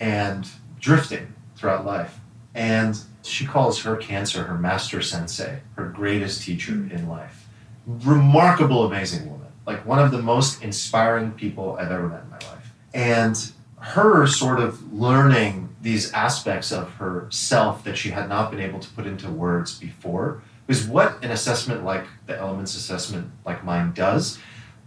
and 0.00 0.48
drifting 0.80 1.34
throughout 1.56 1.84
life. 1.84 2.18
And 2.54 2.98
she 3.22 3.44
calls 3.44 3.82
her 3.82 3.96
cancer 3.96 4.44
her 4.44 4.56
master 4.56 5.02
sensei, 5.02 5.60
her 5.74 5.86
greatest 5.86 6.42
teacher 6.42 6.72
mm. 6.72 6.90
in 6.90 7.08
life 7.08 7.46
remarkable, 7.86 8.84
amazing 8.84 9.30
woman. 9.30 9.46
Like 9.66 9.84
one 9.86 9.98
of 9.98 10.10
the 10.10 10.22
most 10.22 10.62
inspiring 10.62 11.32
people 11.32 11.76
I've 11.78 11.90
ever 11.90 12.08
met 12.08 12.22
in 12.22 12.30
my 12.30 12.38
life. 12.38 12.72
And 12.94 13.52
her 13.78 14.26
sort 14.26 14.60
of 14.60 14.92
learning 14.92 15.65
these 15.86 16.12
aspects 16.12 16.72
of 16.72 16.90
herself 16.94 17.84
that 17.84 17.96
she 17.96 18.10
had 18.10 18.28
not 18.28 18.50
been 18.50 18.58
able 18.58 18.80
to 18.80 18.90
put 18.90 19.06
into 19.06 19.30
words 19.30 19.78
before 19.78 20.42
is 20.66 20.84
what 20.84 21.22
an 21.22 21.30
assessment 21.30 21.84
like 21.84 22.04
the 22.26 22.36
elements 22.36 22.74
assessment 22.74 23.30
like 23.44 23.62
mine 23.62 23.92
does 23.92 24.36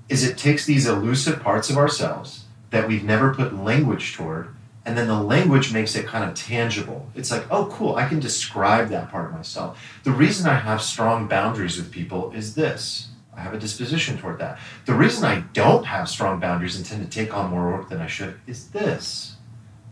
is 0.09 0.25
it 0.25 0.38
takes 0.38 0.65
these 0.65 0.85
elusive 0.85 1.41
parts 1.41 1.69
of 1.69 1.77
ourselves 1.77 2.43
that 2.71 2.85
we've 2.85 3.05
never 3.05 3.33
put 3.33 3.55
language 3.55 4.13
toward 4.13 4.49
and 4.83 4.97
then 4.97 5.07
the 5.07 5.23
language 5.23 5.71
makes 5.71 5.95
it 5.95 6.05
kind 6.05 6.27
of 6.27 6.35
tangible. 6.35 7.09
It's 7.15 7.31
like, 7.31 7.45
oh, 7.49 7.67
cool, 7.71 7.95
I 7.95 8.07
can 8.07 8.19
describe 8.19 8.89
that 8.89 9.09
part 9.09 9.27
of 9.27 9.33
myself. 9.33 9.81
The 10.03 10.12
reason 10.12 10.49
I 10.49 10.55
have 10.55 10.81
strong 10.81 11.27
boundaries 11.27 11.77
with 11.77 11.91
people 11.91 12.31
is 12.33 12.55
this 12.55 13.07
I 13.33 13.39
have 13.39 13.53
a 13.53 13.59
disposition 13.59 14.17
toward 14.17 14.39
that. 14.39 14.59
The 14.85 14.95
reason 14.95 15.23
I 15.23 15.45
don't 15.53 15.85
have 15.85 16.09
strong 16.09 16.41
boundaries 16.41 16.75
and 16.75 16.85
tend 16.85 17.09
to 17.09 17.09
take 17.09 17.33
on 17.33 17.51
more 17.51 17.71
work 17.71 17.88
than 17.88 18.01
I 18.01 18.07
should 18.07 18.38
is 18.47 18.67
this. 18.71 19.38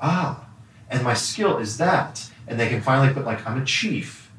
Ah, 0.01 0.46
and 0.89 1.03
my 1.03 1.13
skill 1.13 1.57
is 1.57 1.77
that. 1.77 2.29
And 2.47 2.59
they 2.59 2.69
can 2.69 2.81
finally 2.81 3.13
put, 3.13 3.25
like, 3.25 3.45
I'm 3.45 3.61
a 3.61 3.65
chief, 3.65 4.31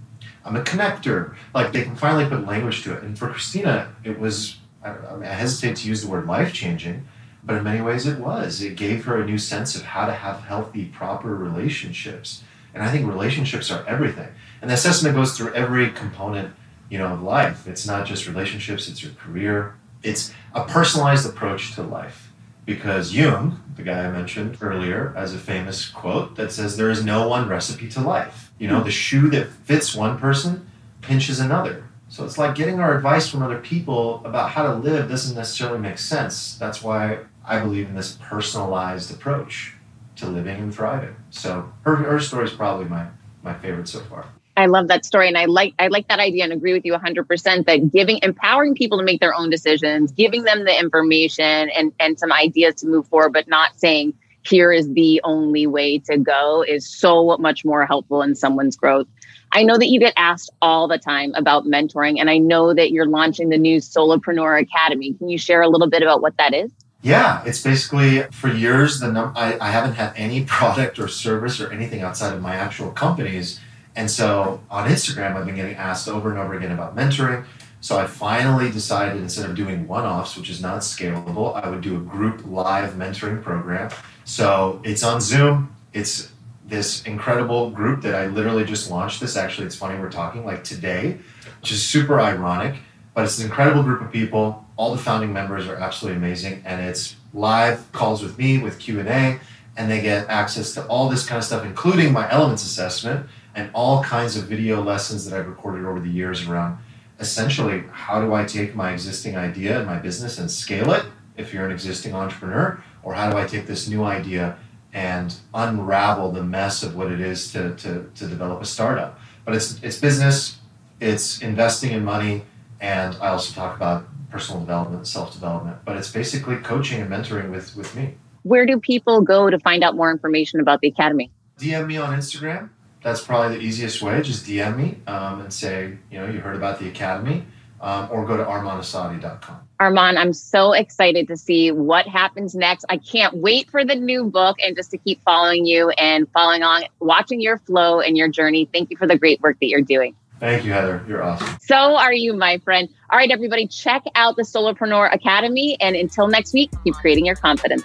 I'm 0.45 0.57
a 0.57 0.63
connector. 0.63 1.35
Like, 1.55 1.73
they 1.73 1.83
can 1.83 1.95
finally 1.95 2.27
put 2.27 2.47
language 2.47 2.83
to 2.85 2.95
it. 2.95 3.03
And 3.03 3.19
for 3.19 3.29
Christina, 3.29 3.95
it 4.03 4.19
was, 4.19 4.59
I, 4.83 4.91
I, 4.91 5.17
mean, 5.17 5.29
I 5.29 5.35
hesitate 5.35 5.77
to 5.77 5.89
use 5.89 6.03
the 6.03 6.09
word 6.09 6.27
life 6.27 6.53
changing 6.55 7.07
but 7.49 7.57
in 7.57 7.65
many 7.65 7.81
ways, 7.81 8.07
it 8.07 8.19
was. 8.19 8.61
It 8.61 8.77
gave 8.77 9.07
her 9.07 9.21
a 9.21 9.25
new 9.25 9.39
sense 9.39 9.75
of 9.75 9.83
how 9.83 10.05
to 10.05 10.13
have 10.13 10.41
healthy, 10.43 10.85
proper 10.85 11.35
relationships. 11.35 12.43
And 12.75 12.83
I 12.83 12.91
think 12.91 13.09
relationships 13.09 13.71
are 13.71 13.87
everything. 13.87 14.29
And 14.61 14.69
the 14.69 14.75
assessment 14.75 15.15
goes 15.15 15.35
through 15.35 15.55
every 15.55 15.91
component, 15.91 16.55
you 16.91 16.99
know, 16.99 17.07
of 17.07 17.23
life. 17.23 17.67
It's 17.67 17.87
not 17.87 18.07
just 18.07 18.27
relationships, 18.27 18.87
it's 18.87 19.03
your 19.03 19.13
career. 19.13 19.77
It's 20.03 20.33
a 20.55 20.65
personalized 20.65 21.27
approach 21.27 21.75
to 21.77 21.83
life. 21.83 22.28
Because 22.69 23.15
Jung, 23.15 23.63
the 23.77 23.83
guy 23.83 24.05
I 24.05 24.11
mentioned 24.11 24.59
earlier, 24.61 25.15
has 25.17 25.33
a 25.33 25.39
famous 25.39 25.89
quote 25.89 26.37
that 26.37 26.53
says, 26.53 26.77
There 26.77 26.91
is 26.91 27.03
no 27.03 27.27
one 27.27 27.49
recipe 27.49 27.89
to 27.89 28.01
life. 28.03 28.53
You 28.59 28.69
know, 28.69 28.81
hmm. 28.81 28.85
the 28.85 28.91
shoe 28.91 29.31
that 29.31 29.49
fits 29.49 29.95
one 29.95 30.19
person 30.19 30.69
pinches 31.01 31.41
another. 31.41 31.89
So 32.11 32.27
it's 32.27 32.37
like 32.37 32.55
getting 32.55 32.79
our 32.79 32.95
advice 32.95 33.27
from 33.27 33.43
other 33.43 33.57
people 33.57 34.21
about 34.23 34.51
how 34.51 34.65
to 34.65 34.75
live 34.75 35.09
doesn't 35.09 35.35
necessarily 35.35 35.79
make 35.79 35.97
sense. 35.97 36.59
That's 36.59 36.83
why 36.83 37.21
I 37.43 37.59
believe 37.59 37.89
in 37.89 37.95
this 37.95 38.19
personalized 38.21 39.11
approach 39.11 39.73
to 40.17 40.27
living 40.27 40.59
and 40.59 40.75
thriving. 40.75 41.17
So 41.31 41.73
her, 41.85 41.97
her 41.97 42.21
story 42.21 42.45
is 42.45 42.53
probably 42.53 42.85
my, 42.85 43.07
my 43.43 43.55
favorite 43.55 43.89
so 43.89 44.01
far. 44.01 44.27
I 44.59 44.67
love 44.67 44.89
that 44.89 45.05
story. 45.05 45.29
And 45.29 45.39
I 45.39 45.45
like, 45.45 45.75
I 45.79 45.87
like 45.87 46.09
that 46.09 46.19
idea 46.19 46.43
and 46.43 46.53
agree 46.53 46.73
with 46.73 46.85
you 46.85 46.93
100% 46.93 47.67
that 47.67 47.93
giving, 47.93 48.19
empowering 48.25 48.75
people 48.75 48.99
to 48.99 49.05
make 49.05 49.21
their 49.21 49.33
own 49.33 49.51
decisions, 49.51 50.11
giving 50.11 50.43
them 50.43 50.65
the 50.65 50.77
information 50.77 51.71
and, 51.71 51.93
and 52.01 52.19
some 52.19 52.33
ideas 52.33 52.75
to 52.77 52.89
move 52.89 53.07
forward, 53.07 53.33
but 53.33 53.47
not 53.47 53.79
saying, 53.79 54.15
here 54.43 54.73
is 54.73 54.93
the 54.95 55.21
only 55.23 55.69
way 55.69 55.99
to 55.99 56.19
go 56.19 56.65
is 56.67 56.89
so 56.89 57.37
much 57.39 57.65
more 57.65 57.87
helpful 57.87 58.21
in 58.23 58.35
someone's 58.35 58.77
growth. 58.77 59.07
I 59.53 59.63
know 59.63 59.79
that 59.79 59.87
you 59.87 60.01
get 60.01 60.15
asked 60.17 60.51
all 60.61 60.89
the 60.89 60.99
time 60.99 61.33
about 61.37 61.65
mentoring, 61.65 62.19
and 62.19 62.29
I 62.29 62.39
know 62.39 62.75
that 62.75 62.91
you're 62.91 63.07
launching 63.07 63.51
the 63.51 63.59
new 63.59 63.79
Solopreneur 63.79 64.61
Academy. 64.61 65.15
Can 65.15 65.29
you 65.29 65.39
share 65.39 65.63
a 65.63 65.69
little 65.69 65.89
bit 65.89 66.03
about 66.03 66.21
what 66.21 66.37
that 66.39 66.53
is? 66.53 66.73
Yeah, 67.03 67.43
it's 67.47 67.63
basically 67.63 68.23
for 68.33 68.49
years 68.49 68.99
the 68.99 69.13
num- 69.13 69.33
I, 69.37 69.57
I 69.61 69.71
haven't 69.71 69.95
had 69.95 70.13
any 70.17 70.45
product 70.47 70.99
or 70.99 71.07
service 71.07 71.61
or 71.61 71.71
anything 71.71 72.03
outside 72.03 72.35
of 72.35 72.43
my 72.43 72.57
actual 72.57 72.91
companies. 72.91 73.61
And 73.99 74.09
so 74.09 74.61
on 74.71 74.89
Instagram, 74.89 75.35
I've 75.35 75.45
been 75.45 75.57
getting 75.57 75.75
asked 75.75 76.09
over 76.09 76.31
and 76.31 76.39
over 76.39 76.55
again 76.55 76.71
about 76.71 76.95
mentoring. 76.95 77.45
So 77.81 77.99
I 77.99 78.07
finally 78.07 78.71
decided 78.71 79.21
instead 79.21 79.51
of 79.51 79.57
doing 79.57 79.89
one 79.89 80.07
offs, 80.07 80.37
which 80.37 80.49
is 80.49 80.63
not 80.63 80.83
scalable, 80.83 81.61
I 81.61 81.69
would 81.69 81.81
do 81.81 81.97
a 81.97 81.99
group 81.99 82.47
live 82.47 82.93
mentoring 82.93 83.43
program. 83.43 83.91
So 84.25 84.81
it's 84.85 85.03
on 85.03 85.21
Zoom. 85.21 85.75
It's 85.93 86.31
this 86.65 87.03
incredible 87.07 87.71
group 87.71 88.03
that 88.03 88.15
I 88.15 88.27
literally 88.27 88.65
just 88.65 88.89
launched 88.89 89.21
this. 89.21 89.37
Actually, 89.37 89.67
it's 89.67 89.75
funny 89.75 89.99
we're 89.99 90.11
talking 90.11 90.45
like 90.45 90.63
today, 90.63 91.19
which 91.61 91.73
is 91.73 91.85
super 91.85 92.21
ironic, 92.21 92.77
but 93.15 93.25
it's 93.25 93.41
an 93.41 93.47
incredible 93.47 93.83
group 93.83 94.01
of 94.01 94.13
people. 94.13 94.65
All 94.77 94.93
the 94.93 95.03
founding 95.03 95.33
members 95.33 95.67
are 95.67 95.75
absolutely 95.75 96.19
amazing, 96.19 96.63
and 96.65 96.81
it's 96.87 97.17
live 97.35 97.91
calls 97.91 98.23
with 98.23 98.39
me 98.39 98.59
with 98.59 98.79
Q 98.79 99.01
and 99.01 99.09
A, 99.09 99.41
and 99.77 99.91
they 99.91 100.01
get 100.01 100.29
access 100.29 100.73
to 100.75 100.87
all 100.87 101.09
this 101.09 101.27
kind 101.27 101.39
of 101.39 101.45
stuff, 101.45 101.65
including 101.65 102.13
my 102.13 102.31
elements 102.31 102.63
assessment 102.63 103.27
and 103.59 103.71
all 103.75 104.05
kinds 104.05 104.37
of 104.37 104.45
video 104.45 104.81
lessons 104.81 105.29
that 105.29 105.37
I've 105.37 105.49
recorded 105.49 105.85
over 105.85 105.99
the 105.99 106.09
years 106.09 106.47
around 106.47 106.79
essentially 107.19 107.83
how 107.91 108.21
do 108.25 108.33
I 108.33 108.45
take 108.45 108.77
my 108.77 108.93
existing 108.93 109.37
idea 109.37 109.81
in 109.81 109.87
my 109.87 109.99
business 109.99 110.39
and 110.39 110.49
scale 110.49 110.93
it 110.93 111.05
if 111.37 111.53
you're 111.53 111.65
an 111.65 111.73
existing 111.73 112.15
entrepreneur, 112.15 112.81
or 113.03 113.15
how 113.15 113.29
do 113.29 113.37
I 113.37 113.47
take 113.47 113.67
this 113.67 113.89
new 113.89 114.05
idea 114.05 114.57
and 114.93 115.35
unravel 115.53 116.31
the 116.31 116.45
mess 116.45 116.85
of 116.85 116.95
what 116.95 117.11
it 117.11 117.21
is 117.21 117.53
to, 117.53 117.75
to, 117.77 118.09
to 118.15 118.29
develop 118.29 118.63
a 118.63 118.65
startup. 118.65 119.19
But 119.45 119.57
it's, 119.57 119.83
it's 119.83 119.99
business, 119.99 120.59
it's 121.01 121.43
investing 121.43 121.91
in 121.91 122.05
money, 122.05 122.45
and 122.81 123.17
I 123.21 123.29
also 123.29 123.53
talk 123.53 123.77
about 123.77 124.07
personal 124.31 124.61
development, 124.61 125.09
self 125.09 125.33
development. 125.33 125.79
But 125.85 125.97
it's 125.97 126.13
basically 126.13 126.57
coaching 126.57 127.01
and 127.01 127.11
mentoring 127.11 127.51
with, 127.51 127.75
with 127.75 127.95
me. 127.97 128.15
Where 128.45 128.67
do 128.67 128.79
people 128.79 129.21
go 129.21 129.51
to 129.51 129.59
find 129.59 129.83
out 129.83 129.97
more 129.97 130.13
information 130.13 130.61
about 130.61 130.81
the 130.81 130.89
Academy? 130.89 131.33
DM 131.59 131.89
me 131.89 131.97
on 131.97 132.17
Instagram. 132.17 132.71
That's 133.03 133.23
probably 133.23 133.59
the 133.59 133.63
easiest 133.63 134.03
way. 134.03 134.21
Just 134.23 134.47
DM 134.47 134.77
me 134.77 134.99
um, 135.07 135.41
and 135.41 135.53
say, 135.53 135.99
you 136.11 136.19
know, 136.19 136.27
you 136.27 136.41
heard 136.41 136.57
about 136.57 136.79
the 136.81 136.89
Academy, 136.89 137.45
um, 137.81 138.09
or 138.11 138.27
go 138.27 138.37
to 138.37 138.45
armanassadi.com. 138.45 139.61
Arman, 139.81 140.19
I'm 140.19 140.33
so 140.33 140.73
excited 140.73 141.29
to 141.29 141.37
see 141.37 141.71
what 141.71 142.09
happens 142.09 142.55
next. 142.55 142.85
I 142.89 142.97
can't 142.97 143.37
wait 143.37 143.71
for 143.71 143.85
the 143.85 143.95
new 143.95 144.25
book 144.25 144.57
and 144.61 144.75
just 144.75 144.91
to 144.91 144.99
keep 144.99 145.23
following 145.23 145.67
you 145.67 145.91
and 145.91 146.29
following 146.33 146.65
on, 146.65 146.83
watching 146.99 147.41
your 147.41 147.59
flow 147.59 148.01
and 148.01 148.17
your 148.17 148.29
journey. 148.29 148.69
Thank 148.73 148.91
you 148.91 148.97
for 148.97 149.07
the 149.07 149.17
great 149.17 149.41
work 149.41 149.59
that 149.61 149.69
you're 149.69 149.81
doing. 149.81 150.17
Thank 150.41 150.65
you, 150.65 150.73
Heather. 150.73 151.05
You're 151.09 151.23
awesome. 151.23 151.57
So 151.61 151.77
are 151.77 152.13
you, 152.13 152.33
my 152.33 152.59
friend. 152.59 152.89
All 153.11 153.19
right, 153.19 153.31
everybody, 153.31 153.67
check 153.67 154.05
out 154.15 154.37
the 154.37 154.43
Solopreneur 154.43 155.13
Academy. 155.13 155.77
And 155.81 155.97
until 155.97 156.29
next 156.29 156.53
week, 156.53 156.71
keep 156.85 156.95
creating 156.95 157.27
your 157.27 157.37
confidence. 157.37 157.85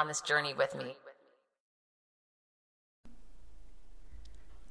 On 0.00 0.08
this 0.08 0.22
journey 0.22 0.54
with 0.54 0.74
me. 0.74 0.96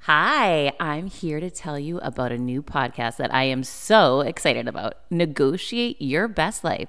Hi, 0.04 0.72
I'm 0.80 1.06
here 1.06 1.38
to 1.38 1.50
tell 1.50 1.78
you 1.78 1.98
about 1.98 2.32
a 2.32 2.38
new 2.38 2.62
podcast 2.62 3.18
that 3.18 3.32
I 3.32 3.44
am 3.44 3.62
so 3.62 4.22
excited 4.22 4.66
about 4.66 4.94
Negotiate 5.08 6.02
Your 6.02 6.26
Best 6.26 6.64
Life 6.64 6.88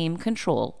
claim 0.01 0.17
control 0.17 0.80